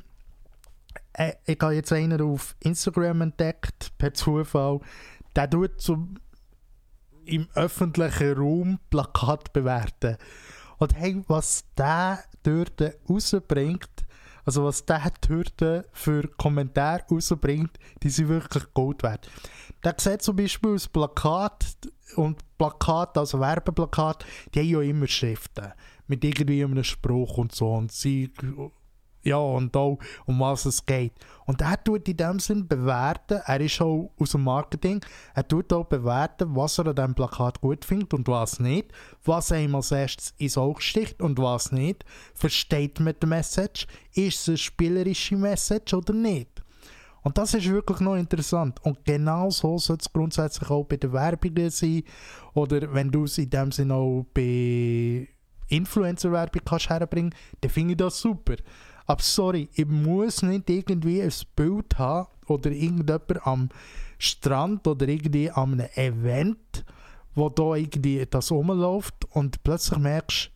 äh, 1.14 1.34
ich 1.46 1.60
habe 1.62 1.76
jetzt 1.76 1.92
einen 1.94 2.22
auf 2.22 2.56
Instagram 2.60 3.22
entdeckt, 3.22 3.92
per 3.98 4.14
Zufall, 4.14 4.80
der 5.40 5.50
tut 5.50 5.80
zum 5.80 6.16
im 7.24 7.48
öffentlichen 7.54 8.34
Raum 8.34 8.80
Plakat 8.90 9.54
bewerten. 9.54 10.18
Und 10.80 10.96
hey, 10.96 11.24
was 11.28 11.64
der 11.78 12.24
dort 12.44 12.82
rausbringt, 13.10 14.06
also 14.44 14.66
was 14.66 14.86
der 14.86 15.12
dort 15.28 15.86
für 15.94 16.28
Kommentare 16.38 17.04
rausbringt, 17.10 17.78
die 18.04 18.10
sind 18.10 18.30
wirklich 18.30 18.64
Gold 18.74 19.04
wert. 19.04 19.30
Der 19.84 19.96
sieht 19.98 20.24
zum 20.24 20.36
Beispiel 20.36 20.74
das 20.74 20.88
Plakat 20.88 21.78
und 22.16 22.40
Plakat, 22.58 23.18
also 23.18 23.40
Werbeplakat, 23.40 24.26
die 24.54 24.60
haben 24.60 24.68
ja 24.68 24.82
immer 24.82 25.08
Schriften 25.08 25.72
mit 26.08 26.24
irgendwie 26.26 26.64
einem 26.64 26.84
Spruch 26.84 27.38
und 27.38 27.54
so 27.54 27.76
und 27.76 27.92
sie 27.92 28.34
ja, 29.24 29.38
und 29.38 29.76
auch 29.76 30.00
um 30.26 30.40
was 30.40 30.66
es 30.66 30.86
geht. 30.86 31.14
Und 31.46 31.62
er 31.62 31.84
tut 31.84 32.08
in 32.08 32.18
dem 32.18 32.40
Sinn 32.40 32.68
bewerten, 32.68 33.42
er 33.46 33.60
ist 33.60 33.82
auch 33.82 34.12
aus 34.20 34.32
dem 34.32 34.44
Marketing, 34.44 35.04
er 35.34 35.48
tut 35.48 35.74
auch 35.74 35.86
bewerten, 35.86 36.56
was 36.56 36.78
er 36.78 36.88
an 36.88 36.96
diesem 36.96 37.16
Plakat 37.16 37.60
gut 37.60 37.86
findet 37.86 38.14
und 38.14 38.28
was 38.28 38.60
nicht, 38.60 38.92
was 39.26 39.52
ihm 39.52 39.76
als 39.76 39.92
erstes 39.92 40.34
ins 40.38 40.58
Auge 40.58 40.82
sticht 40.82 41.22
und 41.22 41.38
was 41.40 41.72
nicht. 41.72 42.06
Versteht 42.34 43.00
man 43.00 43.16
die 43.22 43.28
Message? 43.28 43.88
Ist 44.14 44.42
es 44.42 44.48
eine 44.50 44.58
spielerische 44.58 45.36
Message 45.36 45.94
oder 45.94 46.14
nicht? 46.14 46.62
Und 47.22 47.38
das 47.38 47.54
ist 47.54 47.70
wirklich 47.70 48.00
noch 48.00 48.16
interessant. 48.16 48.80
Und 48.84 49.04
genau 49.04 49.50
so 49.50 49.78
sollte 49.78 50.04
es 50.04 50.14
grundsätzlich 50.14 50.70
auch 50.70 50.86
bei 50.86 50.98
den 50.98 51.12
Werbungen 51.12 51.70
sein. 51.70 52.04
Oder 52.54 52.94
wenn 52.94 53.12
du 53.12 53.26
es 53.26 53.38
in 53.38 53.50
dem 53.50 53.72
Sinne 53.72 53.96
auch 53.96 54.26
bei 54.34 55.28
Influencer-Werbung 55.70 56.62
herbringen 56.88 57.36
dann 57.62 57.72
finde 57.72 57.92
ich 57.94 57.98
das 57.98 58.20
super. 58.20 58.56
Aber 59.10 59.24
sorry, 59.24 59.68
ich 59.74 59.88
muss 59.88 60.44
nicht 60.44 60.70
irgendwie 60.70 61.24
ein 61.24 61.34
Bild 61.56 61.98
haben 61.98 62.28
oder 62.46 62.70
irgendjemand 62.70 63.48
am 63.48 63.70
Strand 64.20 64.86
oder 64.86 65.08
irgendwie 65.08 65.50
an 65.50 65.82
einem 65.82 65.90
Event, 65.96 66.86
wo 67.34 67.50
da 67.50 67.74
irgendwie 67.74 68.24
das 68.30 68.52
rumläuft 68.52 69.26
und 69.32 69.64
plötzlich 69.64 69.98
merkst, 69.98 70.52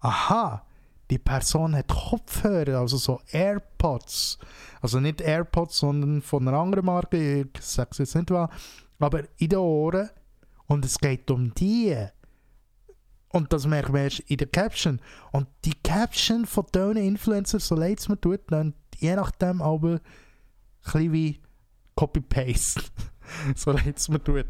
aha, 0.00 0.64
die 1.10 1.18
Person 1.18 1.76
hat 1.76 1.88
Kopfhörer, 1.88 2.78
also 2.78 2.96
so 2.96 3.20
AirPods. 3.32 4.38
Also 4.80 4.98
nicht 4.98 5.20
AirPods, 5.20 5.76
sondern 5.76 6.22
von 6.22 6.48
einer 6.48 6.56
anderen 6.56 6.86
Marke, 6.86 7.42
ich 7.42 7.60
sage 7.60 7.90
es 7.90 7.98
jetzt 7.98 8.14
nicht 8.14 8.30
was, 8.30 8.48
aber 8.98 9.24
in 9.36 9.50
den 9.50 9.58
Ohren. 9.58 10.08
Und 10.68 10.86
es 10.86 10.98
geht 10.98 11.30
um 11.30 11.52
die. 11.52 11.94
Und 13.32 13.52
das 13.52 13.66
merkt 13.66 13.90
man 13.90 14.02
erst 14.02 14.20
in 14.20 14.36
der 14.36 14.46
Caption. 14.46 15.00
Und 15.32 15.48
die 15.64 15.74
Caption 15.82 16.44
von 16.46 16.66
diesen 16.74 16.96
Influencers, 16.96 17.66
so 17.66 17.74
leid 17.74 17.98
es 17.98 18.08
mir 18.08 18.20
tut, 18.20 18.40
dann 18.48 18.74
je 18.98 19.16
nachdem 19.16 19.62
aber 19.62 20.00
ein 20.92 21.12
wie 21.12 21.40
Copy-Paste. 21.96 22.82
so 23.56 23.72
leid 23.72 23.98
es 23.98 24.08
mir 24.08 24.22
tut. 24.22 24.46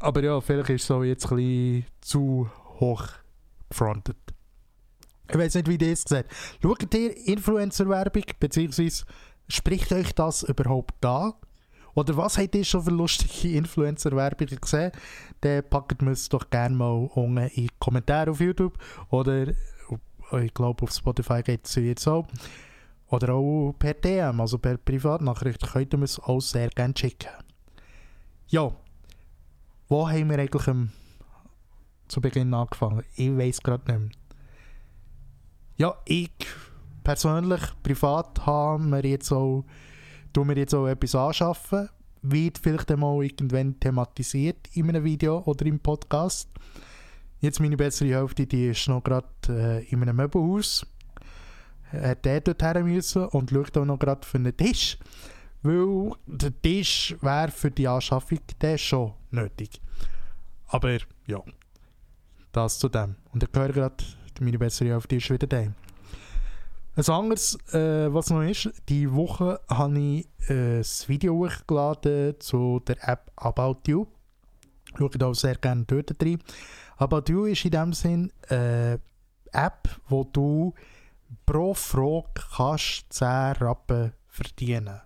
Aber 0.00 0.22
ja, 0.22 0.40
vielleicht 0.40 0.70
ist 0.70 0.82
es 0.82 0.86
so 0.88 1.02
jetzt 1.02 1.30
ein 1.30 1.86
zu 2.00 2.50
hoch 2.80 3.06
gefrontet. 3.68 4.18
Ich 5.28 5.38
weiß 5.38 5.54
nicht, 5.54 5.68
wie 5.68 5.78
das 5.78 6.02
seht. 6.02 6.26
Schaut 6.62 6.94
ihr 6.94 7.16
Influencer-Werbung, 7.26 8.24
beziehungsweise 8.38 9.04
spricht 9.48 9.92
euch 9.92 10.14
das 10.14 10.42
überhaupt 10.42 11.04
an? 11.04 11.34
Oder 11.96 12.16
was 12.18 12.36
habt 12.36 12.54
ihr 12.54 12.64
schon 12.64 12.82
für 12.82 12.90
lustige 12.90 13.56
Influencer-Werbungen 13.56 14.60
gesehen? 14.60 14.92
Dann 15.40 15.68
packt 15.68 16.02
mir 16.02 16.10
es 16.10 16.28
doch 16.28 16.50
gerne 16.50 16.76
mal 16.76 17.08
unten 17.14 17.38
in 17.38 17.64
die 17.64 17.70
Kommentare 17.78 18.30
auf 18.30 18.40
YouTube. 18.40 18.78
Oder 19.08 19.48
ich 19.48 20.54
glaube 20.54 20.82
auf 20.82 20.92
Spotify 20.92 21.42
geht 21.42 21.66
es 21.66 21.74
jetzt 21.76 22.06
auch. 22.06 22.26
Oder 23.08 23.34
auch 23.34 23.72
per 23.78 23.94
DM, 23.94 24.40
also 24.40 24.58
per 24.58 24.76
Privatnachricht, 24.76 25.66
könnt 25.72 25.94
ihr 25.94 25.98
mir 25.98 26.04
es 26.04 26.20
auch 26.20 26.40
sehr 26.40 26.68
gerne 26.68 26.92
schicken. 26.96 27.30
Ja, 28.48 28.70
wo 29.88 30.08
haben 30.08 30.28
wir 30.28 30.38
eigentlich 30.38 30.66
ähm, 30.66 30.90
zu 32.08 32.20
Beginn 32.20 32.52
angefangen? 32.52 33.04
Ich 33.14 33.34
weiß 33.34 33.62
gerade 33.62 33.90
nicht 33.90 34.00
mehr. 34.00 34.10
Ja, 35.78 35.94
ich 36.04 36.30
persönlich, 37.04 37.62
privat, 37.82 38.44
haben 38.44 38.90
wir 38.90 39.04
jetzt 39.06 39.32
auch, 39.32 39.64
tun 40.36 40.48
wir 40.48 40.58
jetzt 40.58 40.74
auch 40.74 40.86
etwas 40.86 41.14
anschaffen. 41.14 41.88
Wird 42.20 42.58
vielleicht 42.58 42.90
einmal 42.90 43.24
irgendwann 43.24 43.80
thematisiert 43.80 44.68
in 44.74 44.90
einem 44.90 45.02
Video 45.02 45.42
oder 45.46 45.64
im 45.64 45.80
Podcast. 45.80 46.50
Jetzt 47.40 47.58
meine 47.58 47.76
bessere 47.76 48.10
Hälfte, 48.10 48.46
die 48.46 48.66
ist 48.66 48.86
noch 48.86 49.02
gerade 49.02 49.28
äh, 49.48 49.86
in 49.86 50.02
einem 50.02 50.16
Möbelhaus. 50.16 50.86
Hat 51.90 52.26
der 52.26 52.42
dort 52.42 52.62
her 52.62 52.84
müssen 52.84 53.24
und 53.28 53.50
schaut 53.50 53.78
auch 53.78 53.86
noch 53.86 53.98
gerade 53.98 54.26
für 54.26 54.36
einen 54.36 54.54
Tisch. 54.54 54.98
Weil 55.62 56.12
der 56.26 56.60
Tisch 56.60 57.16
wäre 57.22 57.50
für 57.50 57.70
die 57.70 57.88
Anschaffung 57.88 58.40
der 58.60 58.76
schon 58.76 59.14
nötig. 59.30 59.80
Aber 60.66 60.98
ja, 61.26 61.42
das 62.52 62.78
zu 62.78 62.90
dem. 62.90 63.16
Und 63.32 63.42
ich 63.42 63.48
höre 63.54 63.72
gerade, 63.72 64.04
meine 64.40 64.58
bessere 64.58 64.90
Hälfte 64.90 65.16
ist 65.16 65.30
wieder 65.30 65.46
da. 65.46 65.72
Ein 66.98 67.10
anderes, 67.10 67.58
äh, 67.74 68.12
was 68.12 68.30
noch 68.30 68.40
ist, 68.40 68.70
die 68.88 69.12
Woche 69.12 69.60
habe 69.68 69.98
ich 69.98 70.28
äh, 70.48 70.78
ein 70.78 71.08
Video 71.08 71.34
hochgeladen 71.34 72.40
zu 72.40 72.80
der 72.80 73.06
App 73.06 73.30
About 73.36 73.80
You. 73.86 74.06
Schaut 74.96 75.22
auch 75.22 75.34
sehr 75.34 75.56
gerne 75.56 75.84
dort 75.86 76.16
rein. 76.22 76.42
About 76.96 77.30
You 77.30 77.44
ist 77.44 77.66
in 77.66 77.72
dem 77.72 77.92
Sinn 77.92 78.32
eine 78.48 78.98
App, 79.52 79.90
wo 80.08 80.24
du 80.24 80.72
pro 81.44 81.74
Frage 81.74 82.30
kannst 82.56 83.12
10 83.12 83.28
Rappen 83.60 84.14
verdienen 84.28 85.02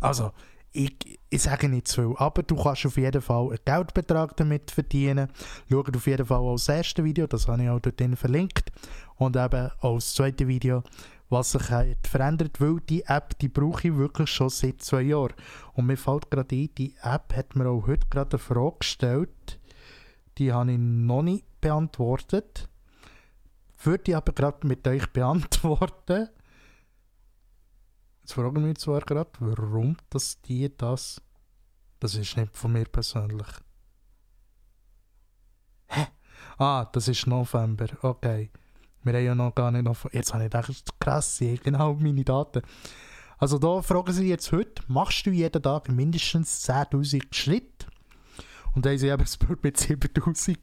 Also, 0.00 0.32
ich, 0.72 1.20
ich 1.28 1.42
sage 1.42 1.68
nicht 1.68 1.88
zu 1.88 2.02
viel, 2.02 2.16
aber 2.16 2.42
du 2.42 2.56
kannst 2.56 2.86
auf 2.86 2.96
jeden 2.96 3.20
Fall 3.20 3.48
einen 3.48 3.58
Geldbetrag 3.64 4.36
damit 4.36 4.70
verdienen. 4.70 5.28
Schau 5.68 5.80
auf 5.80 6.06
jeden 6.06 6.26
Fall 6.26 6.38
auch 6.38 6.54
das 6.54 6.68
erste 6.68 7.04
Video, 7.04 7.26
das 7.26 7.46
habe 7.46 7.62
ich 7.62 7.68
auch 7.68 7.80
dort 7.80 8.18
verlinkt. 8.18 8.72
Und 9.16 9.36
eben 9.36 9.70
auch 9.80 9.96
das 9.96 10.14
zweite 10.14 10.48
Video, 10.48 10.82
was 11.28 11.52
sich 11.52 11.70
hat 11.70 12.06
verändert, 12.06 12.60
weil 12.60 12.80
die 12.88 13.04
App, 13.04 13.38
die 13.38 13.48
brauche 13.48 13.88
ich 13.88 13.96
wirklich 13.96 14.30
schon 14.30 14.48
seit 14.48 14.82
zwei 14.82 15.02
Jahren. 15.02 15.34
Und 15.74 15.86
mir 15.86 15.96
fällt 15.96 16.30
gerade 16.30 16.54
ein, 16.54 16.70
die 16.76 16.94
App 17.02 17.34
hat 17.34 17.54
mir 17.54 17.68
auch 17.68 17.86
heute 17.86 18.06
gerade 18.10 18.36
eine 18.36 18.38
Frage 18.38 18.76
gestellt, 18.80 19.58
die 20.38 20.52
habe 20.52 20.72
ich 20.72 20.78
noch 20.78 21.22
nicht 21.22 21.44
beantwortet. 21.60 22.68
Würde 23.82 24.10
ich 24.10 24.16
aber 24.16 24.32
gerade 24.32 24.66
mit 24.66 24.86
euch 24.86 25.06
beantworten. 25.08 26.28
Jetzt 28.22 28.34
fragen 28.34 28.54
wir 28.54 28.68
mich 28.68 28.78
zwar 28.78 29.00
gerade, 29.00 29.30
warum 29.40 29.96
dass 30.10 30.40
die 30.42 30.74
das. 30.76 31.20
Das 31.98 32.14
ist 32.14 32.36
nicht 32.36 32.56
von 32.56 32.72
mir 32.72 32.84
persönlich. 32.84 33.48
Hä? 35.88 36.06
Ah, 36.58 36.84
das 36.92 37.08
ist 37.08 37.26
November. 37.26 37.86
Okay. 38.02 38.50
Wir 39.02 39.14
haben 39.14 39.24
ja 39.24 39.34
noch 39.34 39.54
gar 39.54 39.72
nicht 39.72 39.82
noch. 39.82 40.12
Jetzt 40.12 40.32
habe 40.32 40.44
ich 40.44 40.50
gedacht, 40.50 41.00
krass, 41.00 41.40
ich 41.40 41.60
genau 41.60 41.94
meine 41.94 42.24
Daten. 42.24 42.62
Also 43.38 43.58
da 43.58 43.82
fragen 43.82 44.12
sie 44.12 44.28
jetzt 44.28 44.52
heute, 44.52 44.82
machst 44.86 45.26
du 45.26 45.30
jeden 45.30 45.60
Tag 45.60 45.88
mindestens 45.88 46.68
10.000 46.68 47.34
Schritte? 47.34 47.86
Und 48.74 48.86
dann 48.86 48.92
haben 48.92 48.98
sie 48.98 49.08
eben 49.08 49.24
Bild 49.46 49.64
mit 49.64 49.76
7000. 49.76 50.58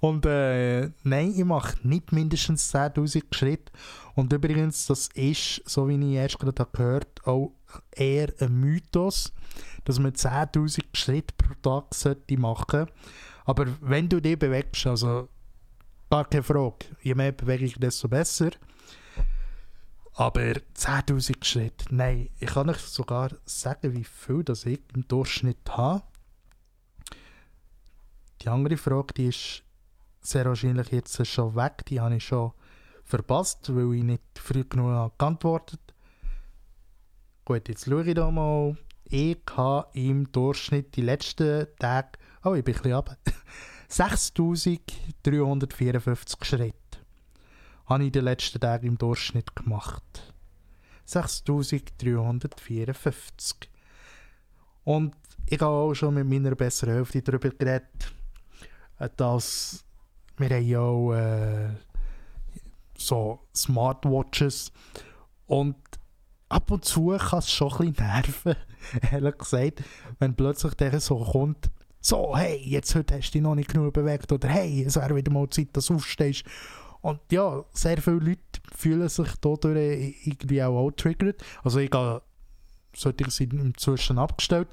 Und 0.00 0.26
äh, 0.26 0.90
nein, 1.02 1.34
ich 1.36 1.44
mache 1.44 1.76
nicht 1.86 2.12
mindestens 2.12 2.74
10.000 2.74 3.22
Schritte. 3.32 3.72
Und 4.14 4.32
übrigens, 4.32 4.86
das 4.86 5.08
ist, 5.14 5.62
so 5.64 5.88
wie 5.88 5.94
ich 5.94 6.16
erst 6.16 6.38
gerade 6.38 6.66
gehört 6.72 7.26
auch 7.26 7.52
eher 7.92 8.32
ein 8.40 8.60
Mythos, 8.60 9.32
dass 9.84 9.98
man 9.98 10.12
10.000 10.12 10.82
Schritte 10.94 11.34
pro 11.36 11.54
Tag 11.62 11.94
sollte 11.94 12.36
machen 12.36 12.64
sollte. 12.70 12.92
Aber 13.44 13.66
wenn 13.80 14.08
du 14.08 14.20
dich 14.20 14.38
bewegst, 14.38 14.86
also 14.86 15.28
gar 16.10 16.24
keine 16.24 16.42
Frage, 16.42 16.86
je 17.02 17.14
mehr 17.14 17.32
Bewegung, 17.32 17.74
desto 17.78 18.08
besser. 18.08 18.50
Aber 20.14 20.40
10.000 20.40 21.44
Schritte, 21.44 21.84
nein, 21.90 22.30
ich 22.38 22.48
kann 22.48 22.70
euch 22.70 22.78
sogar 22.78 23.30
sagen, 23.44 23.94
wie 23.94 24.04
viel 24.04 24.44
das 24.44 24.64
ich 24.64 24.80
im 24.94 25.06
Durchschnitt 25.08 25.68
habe. 25.70 26.04
Die 28.44 28.50
andere 28.50 28.76
Frage, 28.76 29.14
die 29.14 29.28
ist 29.28 29.62
sehr 30.20 30.44
wahrscheinlich 30.44 30.90
jetzt 30.90 31.26
schon 31.26 31.56
weg. 31.56 31.86
Die 31.88 31.98
habe 31.98 32.16
ich 32.16 32.24
schon 32.24 32.52
verpasst, 33.02 33.74
weil 33.74 33.94
ich 33.94 34.04
nicht 34.04 34.20
früh 34.34 34.64
genug 34.64 35.18
geantwortet 35.18 35.80
habe. 35.86 35.94
Gut, 37.46 37.66
jetzt 37.68 37.86
schaue 37.86 38.04
ich 38.04 38.14
da 38.14 38.30
mal. 38.30 38.76
Ich 39.04 39.38
habe 39.56 39.88
im 39.94 40.30
Durchschnitt 40.30 40.94
die 40.94 41.00
letzten 41.00 41.68
Tage, 41.78 42.18
oh, 42.44 42.52
ich 42.52 42.64
bin 42.64 42.74
ein 42.74 42.82
bisschen 42.82 42.92
runter, 42.96 43.16
6354 43.88 46.44
Schritte 46.44 46.98
habe 47.86 48.02
ich 48.02 48.08
in 48.08 48.12
den 48.12 48.24
letzten 48.24 48.60
Tagen 48.60 48.86
im 48.86 48.98
Durchschnitt 48.98 49.56
gemacht. 49.56 50.34
6354. 51.06 53.70
Und 54.84 55.16
ich 55.46 55.60
habe 55.60 55.70
auch 55.70 55.94
schon 55.94 56.14
mit 56.14 56.26
meiner 56.26 56.54
besseren 56.54 56.94
Hälfte 56.94 57.20
darüber 57.22 57.50
geredet, 57.50 58.14
dass 59.08 59.84
wir 60.36 60.50
haben 60.50 60.66
ja 60.66 60.80
auch 60.80 61.12
äh, 61.12 61.68
so 62.96 63.40
Smartwatches 63.54 64.72
und 65.46 65.76
ab 66.48 66.70
und 66.70 66.84
zu 66.84 67.16
kann 67.18 67.38
es 67.38 67.50
schon 67.50 67.72
ein 67.72 67.92
bisschen 67.92 68.06
nerven, 68.06 68.56
ehrlich 69.12 69.38
gesagt, 69.38 69.82
wenn 70.18 70.34
plötzlich 70.34 70.74
der 70.74 71.00
so 71.00 71.18
kommt, 71.18 71.70
so, 72.00 72.36
hey, 72.36 72.60
jetzt 72.62 72.94
heute 72.94 73.16
hast 73.16 73.30
du 73.30 73.32
dich 73.32 73.42
noch 73.42 73.54
nicht 73.54 73.70
genug 73.70 73.94
bewegt 73.94 74.30
oder 74.30 74.48
hey, 74.48 74.84
es 74.84 74.96
wäre 74.96 75.16
wieder 75.16 75.32
mal 75.32 75.48
Zeit, 75.48 75.68
dass 75.72 75.86
du 75.86 75.94
aufstehst. 75.94 76.44
Und 77.00 77.20
ja, 77.30 77.64
sehr 77.72 78.00
viele 78.00 78.16
Leute 78.16 78.40
fühlen 78.74 79.08
sich 79.08 79.28
dadurch 79.40 80.14
irgendwie 80.24 80.62
auch 80.62 80.90
triggert. 80.90 81.42
Also 81.62 81.78
ich 81.78 81.90
habe 81.92 82.22
solche 82.94 83.30
sind 83.30 83.54
inzwischen 83.54 84.18
abgestellt. 84.18 84.68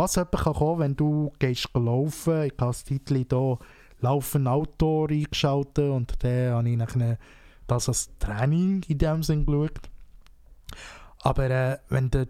Was 0.00 0.16
etwa 0.16 0.38
kann 0.38 0.54
kommen, 0.54 0.80
wenn 0.80 0.96
du 0.96 1.30
gehst 1.38 1.68
laufen, 1.74 2.44
ich 2.44 2.52
habe 2.52 2.72
das 2.72 2.84
Titel 2.84 3.22
hier 3.28 3.58
Laufen 3.98 4.46
Outdoor 4.46 5.10
eingeschaltet 5.10 5.90
und 5.90 6.14
dann 6.24 6.54
habe 6.54 6.68
ich 6.70 7.18
das 7.66 7.86
als 7.86 8.08
Training 8.18 8.82
in 8.88 8.96
dem 8.96 9.22
Sinn 9.22 9.44
geschaut. 9.44 9.78
Aber 11.20 11.50
äh, 11.50 11.78
wenn 11.90 12.10
du 12.10 12.26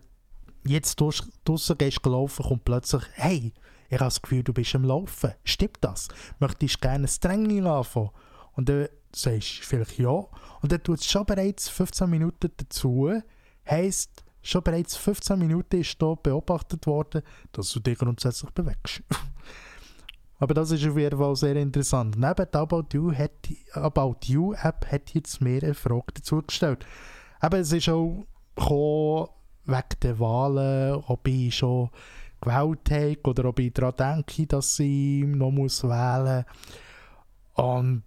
jetzt 0.64 0.98
draußen 0.98 1.78
gehst 1.78 2.04
laufen, 2.04 2.44
kommt 2.44 2.64
plötzlich, 2.64 3.04
hey, 3.12 3.52
ich 3.88 4.00
habe 4.00 4.06
das 4.06 4.20
Gefühl, 4.20 4.42
du 4.42 4.52
bist 4.52 4.74
am 4.74 4.82
Laufen. 4.82 5.34
Stimmt 5.44 5.78
das? 5.80 6.08
Möchtest 6.40 6.74
du 6.74 6.80
gerne 6.80 7.06
ein 7.06 7.20
Training 7.20 7.66
anfangen? 7.66 8.10
Und 8.54 8.68
dann 8.68 8.88
sagst 9.14 9.60
du 9.60 9.62
vielleicht 9.62 9.96
ja. 9.96 10.26
Und 10.60 10.72
dann 10.72 10.82
tut 10.82 10.98
es 10.98 11.06
schon 11.06 11.24
bereits 11.24 11.68
15 11.68 12.10
Minuten 12.10 12.50
dazu. 12.56 13.12
Heisst, 13.64 14.24
Schon 14.42 14.62
bereits 14.62 14.96
15 14.96 15.38
Minuten 15.38 15.80
ist 15.80 15.96
hier 15.98 16.16
beobachtet 16.22 16.86
worden, 16.86 17.22
dass 17.52 17.70
du 17.72 17.80
dich 17.80 17.98
grundsätzlich 17.98 18.50
bewegst. 18.52 19.02
Aber 20.38 20.54
das 20.54 20.70
ist 20.70 20.86
auf 20.86 20.96
jeden 20.96 21.18
Fall 21.18 21.36
sehr 21.36 21.56
interessant. 21.56 22.16
Neben 22.16 22.50
der 22.50 22.60
About 22.60 22.86
You, 22.94 23.12
hat, 23.12 23.32
About 23.74 24.16
you 24.24 24.54
App 24.54 24.86
hat 24.90 25.10
jetzt 25.12 25.42
mehr 25.42 25.62
eine 25.62 25.74
Frage 25.74 26.14
dazu 26.14 26.40
gestellt. 26.40 26.86
Aber 27.40 27.58
es 27.58 27.72
ist 27.72 27.90
auch 27.90 28.24
gekommen, 28.56 29.28
wegen 29.66 30.00
der 30.02 30.18
Wahlen, 30.18 31.04
ob 31.06 31.28
ich 31.28 31.54
schon 31.54 31.90
gewählt 32.40 32.90
habe 32.90 33.18
oder 33.24 33.44
ob 33.50 33.58
ich 33.58 33.74
daran 33.74 34.24
denke, 34.26 34.46
dass 34.46 34.78
ich 34.78 35.24
noch 35.24 35.50
muss 35.50 35.84
wählen 35.84 36.44
muss. 37.56 37.64
Und 37.66 38.02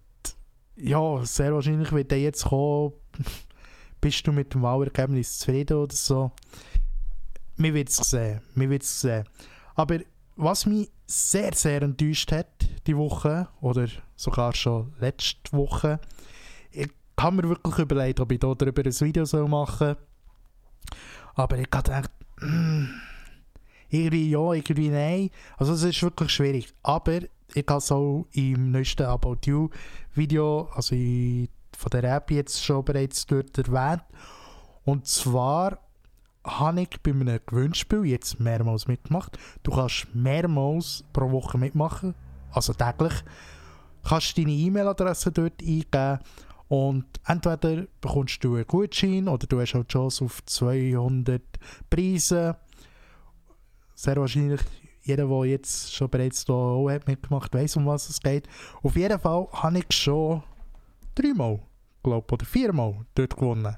ja, 0.76 1.24
sehr 1.24 1.54
wahrscheinlich 1.54 1.92
wird 1.92 2.10
der 2.10 2.20
jetzt 2.20 2.46
kommen, 2.46 2.94
bist 4.04 4.26
du 4.26 4.32
mit 4.32 4.52
dem 4.52 4.60
Wahlergebnis 4.60 5.38
zufrieden 5.38 5.78
oder 5.78 5.94
so? 5.94 6.30
Wir 7.56 7.72
werden 7.72 7.88
es 7.88 7.96
sehen. 7.96 8.42
Wir 8.54 8.78
sehen. 8.82 9.24
Aber 9.76 9.98
was 10.36 10.66
mich 10.66 10.90
sehr, 11.06 11.54
sehr 11.54 11.80
enttäuscht 11.80 12.30
hat, 12.30 12.68
die 12.86 12.98
Woche, 12.98 13.48
oder 13.62 13.88
sogar 14.14 14.54
schon 14.54 14.92
letzte 15.00 15.56
Woche, 15.56 16.00
ich 16.70 16.90
habe 17.18 17.36
mir 17.36 17.48
wirklich 17.48 17.78
überlegt, 17.78 18.20
ob 18.20 18.30
ich 18.30 18.40
darüber 18.40 18.84
ein 18.84 19.00
Video 19.00 19.48
machen 19.48 19.78
soll. 19.78 19.96
Aber 21.36 21.58
ich 21.58 21.68
habe 21.72 21.82
gedacht, 21.82 22.10
mm, 22.42 22.84
irgendwie 23.88 24.30
ja, 24.30 24.52
irgendwie 24.52 24.90
nein. 24.90 25.30
Also 25.56 25.72
es 25.72 25.82
ist 25.82 26.02
wirklich 26.02 26.30
schwierig. 26.30 26.74
Aber 26.82 27.20
ich 27.54 27.64
habe 27.66 27.78
es 27.78 27.90
auch 27.90 28.26
im 28.32 28.70
neuesten 28.70 29.04
About 29.04 29.38
You 29.46 29.70
Video, 30.14 30.68
also 30.74 30.94
in 30.94 31.48
von 31.76 31.90
der 31.90 32.04
App 32.04 32.30
jetzt 32.30 32.62
schon 32.62 32.84
bereits 32.84 33.26
dort 33.26 33.56
erwähnt. 33.58 34.02
Und 34.84 35.06
zwar 35.06 35.78
habe 36.44 36.82
ich 36.82 37.00
bei 37.02 37.10
einem 37.10 37.40
Gewinnspiel 37.46 38.04
jetzt 38.04 38.38
mehrmals 38.38 38.86
mitgemacht. 38.86 39.38
Du 39.62 39.72
kannst 39.72 40.14
mehrmals 40.14 41.04
pro 41.12 41.30
Woche 41.30 41.58
mitmachen, 41.58 42.14
also 42.52 42.72
täglich. 42.74 43.14
Kannst 44.02 44.36
deine 44.36 44.52
E-Mail-Adresse 44.52 45.32
dort 45.32 45.62
eingeben 45.62 46.18
und 46.68 47.06
entweder 47.26 47.86
bekommst 48.00 48.44
du 48.44 48.56
einen 48.56 48.66
Gutschein 48.66 49.28
oder 49.28 49.46
du 49.46 49.60
hast 49.60 49.74
auch 49.74 49.84
Chance 49.84 50.24
auf 50.24 50.44
200 50.44 51.42
Preise. 51.88 52.56
Sehr 53.94 54.16
wahrscheinlich 54.16 54.60
jeder, 55.02 55.26
der 55.26 55.44
jetzt 55.44 55.94
schon 55.94 56.08
bereits 56.08 56.44
hier 56.44 56.54
auch 56.54 56.88
mitgemacht 57.06 57.54
hat, 57.54 57.60
weiß, 57.60 57.76
um 57.76 57.86
was 57.86 58.08
es 58.08 58.20
geht. 58.20 58.48
Auf 58.82 58.96
jeden 58.96 59.18
Fall 59.18 59.46
habe 59.52 59.78
ich 59.78 59.86
schon 59.90 60.42
dreimal, 61.14 61.60
glaube 62.02 62.34
oder 62.34 62.46
viermal 62.46 63.06
dort 63.14 63.36
gewonnen. 63.36 63.76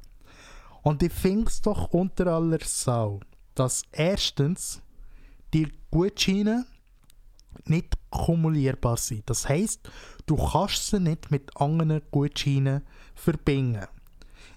Und 0.82 1.02
ich 1.02 1.12
finde 1.12 1.46
es 1.48 1.60
doch 1.60 1.90
unter 1.92 2.28
aller 2.28 2.58
Sau, 2.62 3.20
dass 3.54 3.82
erstens 3.92 4.82
die 5.52 5.72
Gutscheine 5.90 6.66
nicht 7.64 7.94
kumulierbar 8.10 8.96
sind. 8.96 9.28
Das 9.28 9.48
heisst, 9.48 9.90
du 10.26 10.36
kannst 10.36 10.88
sie 10.88 11.00
nicht 11.00 11.30
mit 11.30 11.50
anderen 11.56 12.02
Gutscheinen 12.10 12.82
verbinden. 13.14 13.86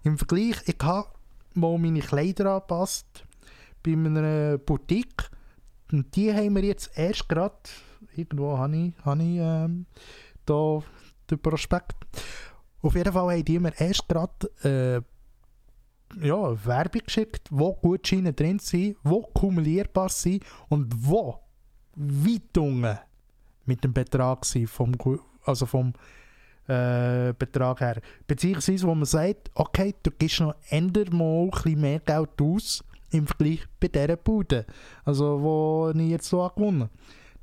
Im 0.04 0.18
Vergleich, 0.18 0.58
ich 0.66 0.78
habe 0.82 1.10
mal 1.54 1.78
meine 1.78 2.02
Kleider 2.02 2.54
angepasst 2.54 3.26
bei 3.84 3.94
einer 3.94 4.58
Boutique 4.58 5.30
und 5.92 6.16
die 6.16 6.34
haben 6.34 6.56
wir 6.56 6.64
jetzt 6.64 6.92
erst 6.96 7.28
gerade, 7.28 7.58
irgendwo 8.16 8.58
habe 8.58 8.78
ich, 8.78 8.94
habe 9.04 9.24
ich 9.24 9.40
ähm, 9.40 9.86
da 10.46 10.84
den 11.30 11.40
Prospekt. 11.40 11.96
Auf 12.82 12.96
jeden 12.96 13.12
Fall 13.12 13.36
haben 13.36 13.46
die 13.46 13.60
mir 13.60 13.74
erst 13.80 14.08
gerade 14.08 14.52
äh, 14.64 16.26
ja, 16.26 16.66
Werbung 16.66 17.02
geschickt, 17.06 17.48
wo 17.52 17.74
Gutscheine 17.74 18.34
drin 18.34 18.60
sind, 18.60 18.98
wo 19.04 19.22
kumulierbar 19.22 20.10
sind 20.10 20.44
und 20.70 20.88
wo 20.98 21.40
weit 21.96 22.58
unten 22.58 22.98
mit 23.66 23.84
dem 23.84 23.94
Betrag 23.94 24.46
sind, 24.46 24.70
vom, 24.70 24.94
also 25.44 25.66
vom 25.66 25.94
äh, 26.68 27.34
Betrag 27.34 27.82
her. 27.82 28.02
Beziehungsweise, 28.26 28.88
wo 28.88 28.96
man 28.96 29.06
sagt, 29.06 29.52
okay, 29.56 29.94
du 30.02 30.12
gibst 30.12 30.40
noch 30.40 30.54
mal 30.54 30.56
ein 30.72 30.92
bisschen 30.92 31.82
mehr 31.82 32.00
Geld 32.00 32.42
aus 32.42 32.84
im 33.12 33.28
Vergleich 33.28 33.66
bei 33.80 33.88
dieser 33.88 34.16
Bude, 34.16 34.66
also 35.04 35.42
wo 35.42 35.92
ich 35.96 36.10
jetzt 36.10 36.30
so 36.30 36.48
gewonnen 36.56 36.90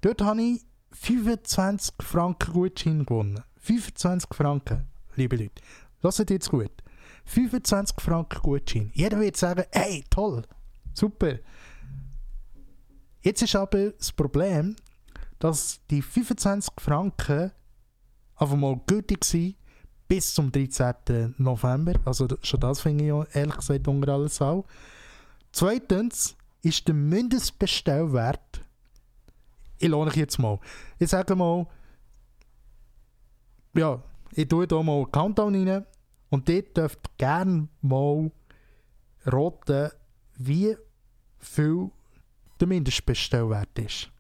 Dort 0.01 0.23
habe 0.23 0.41
ich 0.41 0.65
25 0.93 1.95
Franken 2.01 2.53
Gutschein 2.53 3.05
gewonnen. 3.05 3.43
25 3.57 4.33
Franken, 4.33 4.85
liebe 5.17 5.37
Leute. 5.37 5.63
Lasst 6.03 6.31
jetzt 6.31 6.51
gut. 6.51 6.71
25 7.27 7.97
Franken 8.01 8.41
Gutschein. 8.41 8.91
Jeder 8.95 9.19
wird 9.21 9.37
sagen, 9.37 9.65
hey, 9.73 10.05
toll, 10.11 10.43
super. 10.95 11.39
Jetzt 13.23 13.43
ist 13.43 13.57
aber 13.57 13.91
das 13.91 14.13
Problem, 14.13 14.77
dass 15.39 15.81
die 15.91 16.03
25 16.03 16.73
Franken 16.79 17.51
einfach 18.37 18.57
mal 18.57 18.81
gültig 18.87 19.25
sind 19.25 19.57
bis 20.09 20.35
zum 20.35 20.53
13. 20.53 21.35
November. 21.39 21.95
Also 22.05 22.29
schon 22.43 22.61
das 22.61 22.81
finde 22.81 23.05
ich 23.05 23.37
ehrlich 23.37 23.57
gesagt 23.57 23.89
unter 23.89 24.13
alles 24.13 24.41
auch. 24.41 24.65
Zweitens 25.53 26.37
ist 26.63 26.87
der 26.87 26.95
Mindestbestellwert, 26.95 28.63
ich 29.79 29.89
lohne 29.89 30.11
ich 30.11 30.17
jetzt 30.17 30.39
mal, 30.39 30.59
ich 30.99 31.09
sage 31.09 31.35
mal, 31.35 31.67
ja, 33.75 34.03
ich 34.33 34.49
tue 34.49 34.67
hier 34.69 34.83
mal 34.83 34.97
einen 34.97 35.13
Countdown 35.13 35.69
rein 35.69 35.87
und 36.31 36.49
dort 36.49 36.77
dürft 36.77 37.01
ihr 37.07 37.11
gerne 37.19 37.69
mal 37.81 38.31
roten, 39.31 39.91
wie 40.37 40.77
viel 41.39 41.91
der 42.61 42.69
Mindestbestellwert 42.69 43.79
ist. 43.79 44.11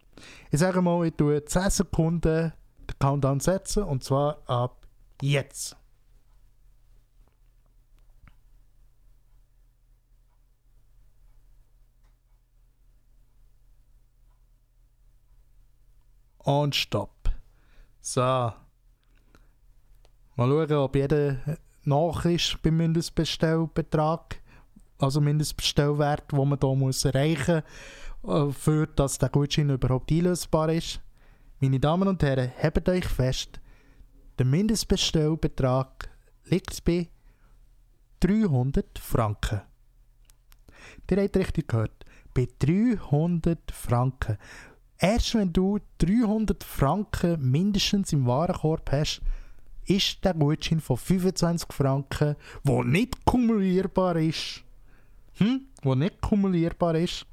Ich 0.50 0.60
sage 0.60 0.80
mal, 0.80 1.06
ich 1.06 1.14
tue 1.14 1.44
10 1.44 1.70
Sekunden 1.70 2.52
den 2.88 2.98
Countdown 2.98 3.40
setzen 3.40 3.82
und 3.82 4.04
zwar 4.04 4.42
ab 4.48 4.86
jetzt. 5.20 5.76
Und 16.38 16.76
stopp. 16.76 17.28
So. 18.00 18.52
Mal 20.38 20.50
schauen, 20.50 20.72
ob 20.72 20.94
jeder 20.94 21.38
nach 21.84 22.26
ist 22.26 22.60
beim 22.60 22.76
Mindestbestellbetrag, 22.76 24.42
also 24.98 25.18
Mindestbestellwert, 25.18 26.30
den 26.30 26.46
man 26.46 26.58
hier 26.60 26.74
muss 26.74 27.06
erreichen 27.06 27.62
muss, 28.20 28.50
äh, 28.50 28.52
für 28.52 28.86
dass 28.86 29.16
der 29.16 29.30
Gutschein 29.30 29.70
überhaupt 29.70 30.12
einlösbar 30.12 30.68
ist. 30.68 31.00
Meine 31.58 31.80
Damen 31.80 32.06
und 32.06 32.22
Herren, 32.22 32.52
habt 32.62 32.86
euch 32.86 33.06
fest, 33.06 33.60
der 34.38 34.44
Mindestbestellbetrag 34.44 36.10
liegt 36.44 36.84
bei 36.84 37.08
300 38.20 38.98
Franken. 38.98 39.62
Ihr 41.10 41.22
habt 41.22 41.36
richtig 41.38 41.68
gehört, 41.68 42.04
bei 42.34 42.46
300 42.58 43.70
Franken. 43.72 44.36
Erst 44.98 45.34
wenn 45.34 45.50
du 45.50 45.78
300 45.96 46.62
Franken 46.62 47.40
mindestens 47.50 48.12
im 48.12 48.26
Warenkorb 48.26 48.92
hast, 48.92 49.22
ist 49.86 50.24
der 50.24 50.34
Gutschein 50.34 50.80
von 50.80 50.96
25 50.96 51.72
Franken, 51.72 52.36
der 52.64 52.84
nicht 52.84 53.24
kumulierbar 53.24 54.16
ist. 54.16 54.64
Hm? 55.34 55.68
Wo 55.82 55.94
nicht 55.94 56.20
kumulierbar 56.20 56.96
ist. 56.96 57.26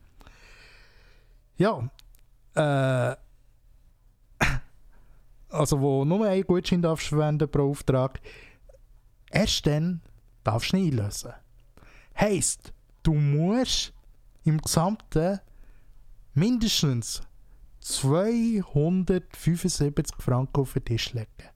Ja. 1.57 1.89
Äh, 2.55 3.15
also 5.49 5.79
wo 5.79 6.05
nur 6.05 6.27
ein 6.27 6.43
Gutschein 6.43 6.81
darfst 6.81 7.07
verwenden 7.07 7.49
pro 7.49 7.71
Auftrag. 7.71 8.19
Erst 9.31 9.65
dann 9.65 10.01
darfst 10.43 10.73
du 10.73 10.77
ihn 10.77 10.99
einlösen. 10.99 11.33
Heisst, 12.19 12.73
du 13.01 13.13
musst 13.13 13.93
im 14.43 14.59
Gesamten 14.59 15.39
mindestens 16.33 17.21
275 17.79 20.15
Franken 20.19 20.61
auf 20.61 20.73
den 20.73 20.85
Tisch 20.85 21.13
legen. 21.13 21.52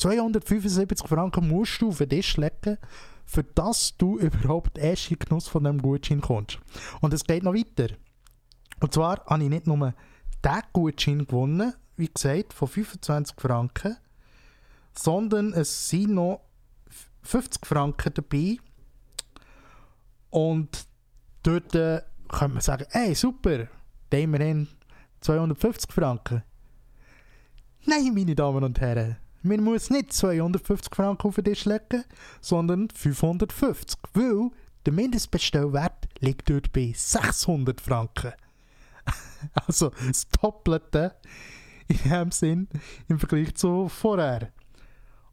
275 0.00 1.06
Franken 1.06 1.48
musst 1.48 1.82
du 1.82 1.88
auf 1.88 1.98
den 1.98 2.08
Tisch 2.08 2.36
legen, 2.36 2.78
für 3.24 3.44
dass 3.44 3.96
du 3.96 4.18
überhaupt 4.18 4.78
erst 4.78 5.10
in 5.10 5.18
den 5.18 5.28
Genuss 5.28 5.48
von 5.48 5.64
diesem 5.64 5.82
Gutschein 5.82 6.20
kommst. 6.20 6.58
Und 7.00 7.12
es 7.12 7.24
geht 7.24 7.42
noch 7.42 7.54
weiter. 7.54 7.94
Und 8.80 8.94
zwar 8.94 9.24
habe 9.26 9.42
ich 9.42 9.50
nicht 9.50 9.66
nur 9.66 9.94
diesen 10.44 10.62
Gutschein 10.72 11.26
gewonnen, 11.26 11.74
wie 11.96 12.08
gesagt, 12.08 12.54
von 12.54 12.68
25 12.68 13.36
Franken, 13.38 13.96
sondern 14.96 15.52
es 15.52 15.88
sind 15.88 16.14
noch 16.14 16.40
50 17.22 17.66
Franken 17.66 18.14
dabei. 18.14 18.56
Und 20.30 20.86
dort 21.42 21.74
äh, 21.74 22.00
kann 22.28 22.54
man 22.54 22.62
sagen, 22.62 22.86
hey, 22.90 23.14
super, 23.14 23.68
da 24.08 24.16
haben 24.16 24.32
wir 24.32 24.66
250 25.20 25.92
Franken. 25.92 26.42
Nein, 27.84 28.14
meine 28.14 28.34
Damen 28.34 28.64
und 28.64 28.80
Herren, 28.80 29.16
man 29.42 29.62
muss 29.62 29.90
nicht 29.90 30.12
250 30.12 30.94
Franken 30.94 31.28
auf 31.28 31.34
den 31.36 31.44
Tisch 31.44 31.64
legen, 31.64 32.04
sondern 32.40 32.88
550, 32.90 33.98
weil 34.14 34.50
der 34.86 34.92
Mindestbestellwert 34.92 36.08
liegt 36.20 36.48
dort 36.50 36.72
bei 36.72 36.92
600 36.94 37.80
Franken. 37.80 38.32
also 39.66 39.90
das 40.06 40.28
Doppelte 40.28 41.14
in 41.88 42.10
dem 42.10 42.30
Sinn 42.30 42.68
im 43.08 43.18
Vergleich 43.18 43.54
zu 43.54 43.88
vorher. 43.88 44.52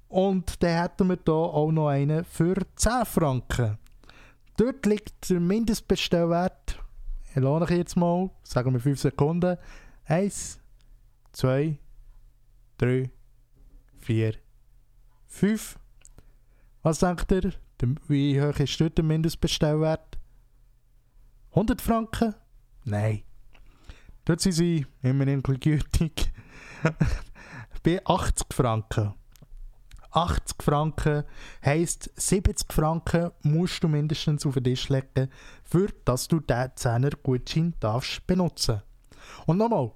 Und 0.09 0.63
dann 0.63 0.81
hätten 0.81 1.09
wir 1.09 1.19
hier 1.23 1.33
auch 1.33 1.71
noch 1.71 1.89
einen 1.89 2.23
für 2.23 2.55
10 2.75 3.05
Franken. 3.05 3.77
Dort 4.55 4.85
liegt 4.85 5.29
der 5.29 5.39
Mindestbestellwert 5.39 6.79
ich 7.37 7.43
lohne 7.43 7.65
ich 7.65 7.77
jetzt 7.77 7.95
mal, 7.95 8.31
sagen 8.41 8.73
wir 8.73 8.79
5 8.79 8.99
Sekunden. 8.99 9.57
1, 10.05 10.59
2, 11.33 11.77
3, 12.79 13.11
4, 14.07 14.35
5. 15.27 15.77
Was 16.81 16.99
denkt 16.99 17.29
ihr? 17.29 17.51
Wie 18.07 18.41
hoch 18.41 18.57
ist 18.57 18.79
dort 18.79 18.97
der 18.97 19.03
Mindestbestellwert? 19.03 20.17
100 21.49 21.81
Franken? 21.81 22.33
Nein. 22.85 23.23
Dort 24.23 24.39
sind 24.39 24.53
sie 24.53 24.85
immerhin 25.01 25.43
gütig. 25.43 26.31
Bei 27.83 27.99
80 28.05 28.47
Franken. 28.53 29.13
80 30.11 30.63
Franken 30.63 31.23
heisst 31.65 32.09
70 32.15 32.71
Franken 32.71 33.31
musst 33.43 33.83
du 33.83 33.89
mindestens 33.89 34.45
auf 34.45 34.53
den 34.53 34.63
Tisch 34.63 34.87
legen, 34.87 35.29
für 35.65 35.89
dass 36.05 36.29
du 36.29 36.39
diesen 36.39 36.71
10er 36.71 37.17
Gutschein 37.21 37.73
darfst 37.81 38.25
benutzen. 38.25 38.83
Und 39.47 39.57
nochmal, 39.57 39.91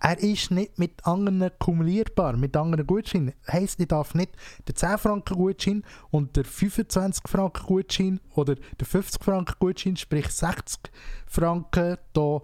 er 0.00 0.18
ist 0.20 0.50
nicht 0.50 0.78
mit 0.78 1.04
anderen 1.06 1.50
kumulierbar, 1.58 2.36
mit 2.36 2.56
anderen 2.56 2.86
Gutscheinen. 2.86 3.34
Heisst, 3.50 3.80
ich 3.80 3.88
darf 3.88 4.14
nicht 4.14 4.30
den 4.68 4.76
10 4.76 4.98
Franken 4.98 5.36
Gutschein 5.36 5.82
und 6.10 6.36
der 6.36 6.44
25 6.44 7.24
Franken 7.26 7.66
Gutschein 7.66 8.20
oder 8.34 8.54
der 8.54 8.86
50 8.86 9.24
Franken 9.24 9.54
Gutschein, 9.58 9.96
sprich 9.96 10.28
60 10.28 10.92
Franken, 11.26 11.96
hier 12.14 12.42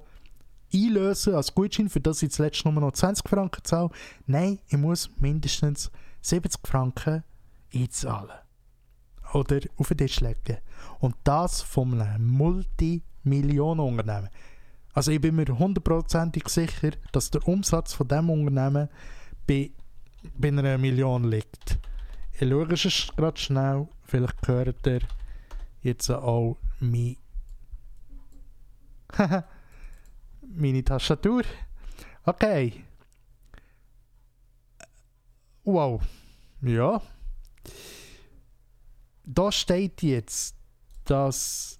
einlösen 0.74 1.34
als 1.34 1.54
Gutschein, 1.54 1.88
für 1.88 2.00
das 2.00 2.22
ich 2.22 2.32
zuletzt 2.32 2.64
nur 2.64 2.74
noch 2.74 2.92
20 2.92 3.28
Franken 3.28 3.62
zahle. 3.62 3.90
Nein, 4.26 4.58
ich 4.68 4.76
muss 4.76 5.10
mindestens 5.18 5.90
70 6.22 6.66
Franken 6.66 7.22
einzahlen. 7.72 8.36
Oder 9.32 9.60
auf 9.76 9.88
den 9.88 9.98
Tisch 9.98 10.20
legen. 10.20 10.58
Und 10.98 11.14
das 11.24 11.62
von 11.62 12.00
einem 12.00 12.26
Multimillionenunternehmen. 12.26 14.30
Also 14.94 15.10
ich 15.10 15.20
bin 15.20 15.34
mir 15.34 15.46
hundertprozentig 15.46 16.48
sicher, 16.48 16.92
dass 17.12 17.30
der 17.30 17.46
Umsatz 17.46 17.92
von 17.92 18.08
diesem 18.08 18.30
Unternehmen 18.30 18.88
bei, 19.46 19.72
bei 20.38 20.48
einer 20.48 20.78
Million 20.78 21.24
liegt. 21.24 21.78
Ich 22.32 22.48
schaue 22.48 22.72
es 22.72 23.08
gerade 23.16 23.38
schnell, 23.38 23.88
vielleicht 24.04 24.48
hört 24.48 24.86
ihr 24.86 25.00
jetzt 25.82 26.10
auch 26.10 26.56
mein 26.80 27.16
meine 30.56 30.84
Tastatur. 30.84 31.42
Okay. 32.24 32.84
Wow. 35.64 36.02
Ja. 36.62 37.00
Da 39.24 39.52
steht 39.52 40.02
jetzt, 40.02 40.56
dass. 41.04 41.78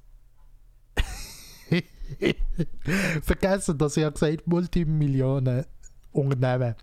Vergessen, 3.23 3.79
dass 3.79 3.97
ich 3.97 4.13
gesagt 4.13 4.47
Multimillionen 4.47 5.65
Unternehmen. 6.13 6.75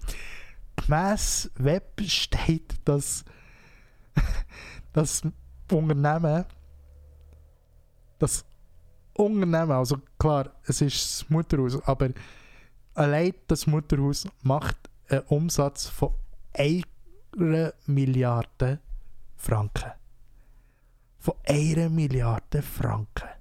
Gemäss 0.76 1.50
Web 1.56 2.02
steht, 2.06 2.76
dass 2.86 3.24
das 4.94 5.22
Unternehmen, 5.72 6.46
das 8.20 8.46
Unternehmen, 9.14 9.72
also 9.72 9.98
klar, 10.18 10.52
es 10.66 10.82
ist 10.82 11.22
das 11.22 11.30
Mutterhaus, 11.30 11.82
aber 11.84 12.10
allein 12.94 13.34
das 13.48 13.68
Mutterhaus 13.68 14.28
macht 14.44 14.78
einen 15.10 15.22
Umsatz 15.28 15.88
von 15.88 16.14
1 16.54 16.84
Milliarde 17.86 18.80
Franken. 19.38 19.92
Von 21.20 21.36
1 21.46 21.90
Milliarde 21.90 22.62
Franken. 22.62 23.41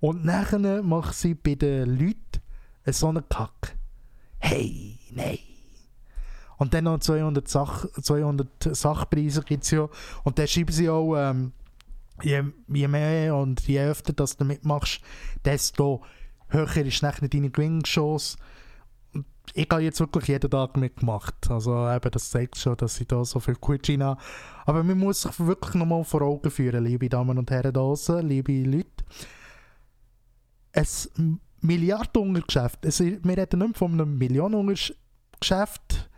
Und 0.00 0.24
nachher 0.24 0.82
macht 0.82 1.14
sie 1.14 1.34
bei 1.34 1.54
den 1.54 1.98
Leuten 1.98 2.42
so 2.86 3.08
einen 3.08 3.28
Kack. 3.28 3.76
Hey, 4.38 4.98
nein. 5.10 5.38
Und 6.58 6.72
dann 6.72 6.84
noch 6.84 6.98
200, 6.98 7.46
Sach 7.48 7.86
200 8.00 8.76
Sachpreise 8.76 9.42
gibt 9.42 9.64
es 9.64 9.70
ja. 9.70 9.88
Und 10.24 10.38
dann 10.38 10.48
schreiben 10.48 10.72
sie 10.72 10.88
auch, 10.88 11.16
ähm, 11.16 11.52
je, 12.22 12.42
je 12.68 12.88
mehr 12.88 13.34
und 13.36 13.60
je 13.66 13.80
öfter 13.80 14.12
dass 14.12 14.36
du 14.36 14.44
mitmachst, 14.44 15.00
desto 15.44 16.02
höher 16.48 16.76
ist 16.76 17.02
nachher 17.02 17.28
deine 17.28 17.50
Gewinnchance. 17.50 18.38
Ich 19.54 19.68
habe 19.70 19.82
jetzt 19.82 20.00
wirklich 20.00 20.28
jeden 20.28 20.50
Tag 20.50 20.76
mitgemacht. 20.76 21.50
Also 21.50 21.88
eben, 21.88 22.10
das 22.10 22.30
zeigt 22.30 22.56
schon, 22.58 22.76
dass 22.76 23.00
ich 23.00 23.06
da 23.06 23.24
so 23.24 23.38
viel 23.38 23.54
Gutschein 23.54 24.02
habe. 24.02 24.20
Aber 24.64 24.82
man 24.82 24.98
muss 24.98 25.22
sich 25.22 25.38
wirklich 25.38 25.74
nochmal 25.74 26.04
vor 26.04 26.22
Augen 26.22 26.50
führen, 26.50 26.84
liebe 26.84 27.08
Damen 27.08 27.38
und 27.38 27.50
Herren 27.50 27.72
da 27.72 28.20
liebe 28.20 28.64
Leute. 28.64 29.04
Ein 30.76 31.40
Milliardenuntergeschäft, 31.62 32.80
wir 32.84 33.38
reden 33.38 33.60
nicht 33.60 33.78
von 33.78 33.92
einem 33.92 34.18
Millionenuntergeschäft, 34.18 36.10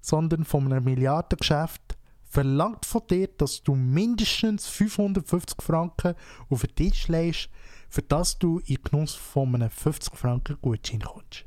sondern 0.00 0.44
von 0.44 0.72
einem 0.72 0.84
Milliardengeschäft, 0.84 1.82
verlangt 2.22 2.86
von 2.86 3.02
dir, 3.10 3.26
dass 3.26 3.62
du 3.62 3.74
mindestens 3.74 4.68
550 4.68 5.60
Franken 5.60 6.14
auf 6.48 6.62
den 6.62 6.74
Tisch 6.76 7.08
legst, 7.08 7.50
für 7.88 8.02
das 8.02 8.38
du 8.38 8.60
in 8.66 8.78
Genuss 8.82 9.14
von 9.14 9.54
einem 9.54 9.70
50 9.70 10.16
Franken 10.16 10.58
Gutschein 10.62 11.00
kommst. 11.00 11.44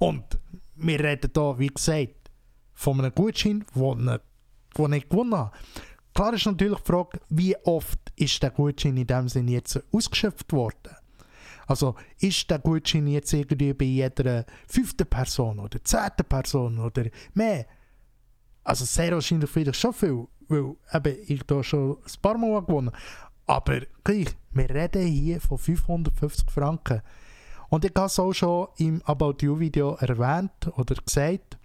Und 0.00 0.38
wir 0.74 0.98
reden 0.98 1.30
hier, 1.32 1.58
wie 1.58 1.68
gesagt, 1.68 2.30
von 2.72 2.98
einem 2.98 3.14
Gutschein, 3.14 3.64
den 3.74 4.92
ich 4.92 5.08
gewonnen 5.08 5.36
habe. 5.36 5.56
Klar 6.14 6.34
ist 6.34 6.46
natürlich 6.46 6.80
die 6.80 6.92
Frage, 6.92 7.20
wie 7.28 7.56
oft 7.64 8.12
ist 8.16 8.42
der 8.42 8.50
Gutschein 8.50 8.96
in 8.96 9.06
dem 9.06 9.28
Sinne 9.28 9.52
jetzt 9.52 9.80
ausgeschöpft 9.92 10.52
worden? 10.52 10.96
Also 11.66 11.94
ist 12.18 12.50
der 12.50 12.58
Gutschein 12.58 13.06
jetzt 13.06 13.32
irgendwie 13.32 13.72
bei 13.72 13.84
jeder 13.84 14.44
fünften 14.66 15.06
Person 15.06 15.58
oder 15.60 15.82
zehnten 15.82 16.24
Person 16.28 16.78
oder 16.78 17.04
mehr? 17.34 17.66
Also 18.62 18.84
sehr 18.84 19.12
wahrscheinlich 19.12 19.50
vielleicht 19.50 19.80
schon 19.80 19.92
viel, 19.92 20.26
weil 20.48 20.76
eben 20.92 21.16
ich 21.26 21.42
da 21.44 21.62
schon 21.62 21.98
ein 21.98 22.22
paar 22.22 22.38
Mal 22.38 22.62
gewonnen 22.62 22.90
Aber 23.46 23.80
gleich, 24.02 24.28
wir 24.52 24.70
reden 24.70 25.06
hier 25.06 25.40
von 25.40 25.58
550 25.58 26.50
Franken. 26.50 27.02
Und 27.68 27.84
ich 27.84 27.92
habe 27.94 28.06
es 28.06 28.18
auch 28.18 28.32
schon 28.32 28.68
im 28.76 29.02
About 29.02 29.36
You 29.40 29.58
Video 29.58 29.94
erwähnt 29.94 30.70
oder 30.76 30.94
gesagt. 30.94 31.58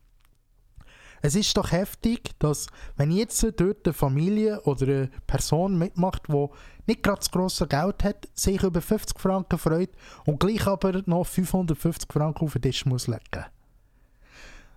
Es 1.22 1.36
ist 1.36 1.56
doch 1.58 1.72
heftig, 1.72 2.32
dass 2.40 2.68
wenn 2.96 3.12
jetzt 3.12 3.44
dort 3.58 3.86
eine 3.86 3.94
Familie 3.94 4.62
oder 4.62 4.88
eine 4.88 5.10
Person 5.28 5.78
mitmacht, 5.78 6.24
die 6.28 6.48
nicht 6.88 7.04
gerade 7.04 7.20
das 7.20 7.32
grosse 7.32 7.68
Geld 7.68 8.04
hat, 8.04 8.28
sich 8.34 8.64
über 8.64 8.82
50 8.82 9.20
Franken 9.20 9.58
freut 9.58 9.92
und 10.26 10.40
gleich 10.40 10.66
aber 10.68 11.02
noch 11.06 11.26
550 11.26 12.12
Franken 12.12 12.46
auf 12.46 12.54
den 12.54 12.62
Tisch 12.62 12.86
muss 12.86 13.08
legen. 13.08 13.46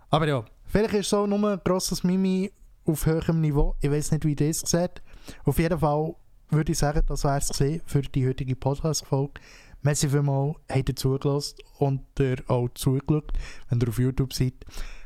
Aber 0.09 0.27
ja, 0.27 0.45
Vielleicht 0.73 0.95
ist 0.95 1.13
auch 1.13 1.27
nur 1.27 1.51
ein 1.51 1.61
grosses 1.63 2.03
Mimi 2.03 2.51
auf 2.85 3.05
höherem 3.05 3.41
Niveau. 3.41 3.75
Ich 3.79 3.91
weiß 3.91 4.11
nicht, 4.11 4.25
wie 4.25 4.33
das 4.33 4.61
sieht. 4.61 5.03
Auf 5.45 5.59
jeden 5.59 5.77
Fall 5.77 6.15
würde 6.49 6.71
ich 6.71 6.79
sagen, 6.79 7.03
das 7.07 7.23
wäre 7.23 7.37
es 7.37 7.83
für 7.85 8.01
die 8.01 8.27
heutige 8.27 8.55
Podcast-Folge. 8.55 9.39
Merci 9.83 10.09
vielmals, 10.09 10.55
habt 10.71 10.89
ihr 10.89 10.95
zugelassen 10.95 11.57
und 11.77 12.01
ihr 12.19 12.37
auch 12.47 12.69
zugeschaut, 12.73 13.33
wenn 13.69 13.81
ihr 13.81 13.87
auf 13.87 13.99
YouTube 13.99 14.33
seid. 14.33 14.55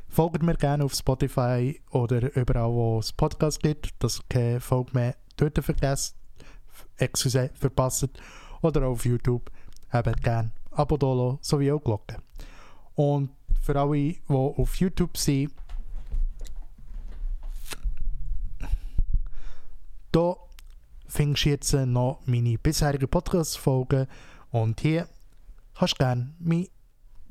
Folgt 0.09 0.41
mir 0.41 0.55
gerne 0.55 0.83
auf 0.83 0.93
Spotify 0.93 1.79
oder 1.91 2.35
überall, 2.35 2.71
wo 2.71 2.99
es 2.99 3.11
Podcast 3.11 3.61
gibt, 3.61 3.93
dass 3.99 4.21
keine 4.29 4.59
Folge 4.59 4.91
mehr 4.93 5.15
dort 5.35 5.63
vergesst, 5.63 6.15
excuse, 6.97 7.49
verpasst. 7.53 8.09
Oder 8.61 8.87
auch 8.87 8.93
auf 8.93 9.05
YouTube. 9.05 9.51
Habt 9.89 10.23
gerne 10.23 10.51
Abo 10.71 10.97
da 10.97 11.37
sowie 11.41 11.71
auch 11.71 11.83
Glocke. 11.83 12.17
Und 12.95 13.29
für 13.61 13.75
alle, 13.79 13.97
die 13.97 14.21
auf 14.27 14.75
YouTube 14.75 15.17
sind, 15.17 15.51
da 20.11 20.35
findest 21.07 21.45
du 21.45 21.49
jetzt 21.49 21.73
noch 21.73 22.21
meine 22.25 22.57
bisherigen 22.57 23.07
Podcast-Folgen 23.07 24.07
und 24.51 24.81
hier 24.81 25.07
kannst 25.77 25.93
du 25.93 25.97
gerne 25.97 26.33
meinen 26.39 26.67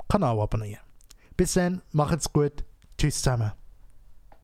Kanal 0.07 0.39
abonnieren. 0.39 0.81
Bis 1.35 1.53
dann, 1.53 1.81
macht's 1.91 2.31
gut, 2.31 2.63
tschüss 2.97 3.21
zusammen. 3.21 3.51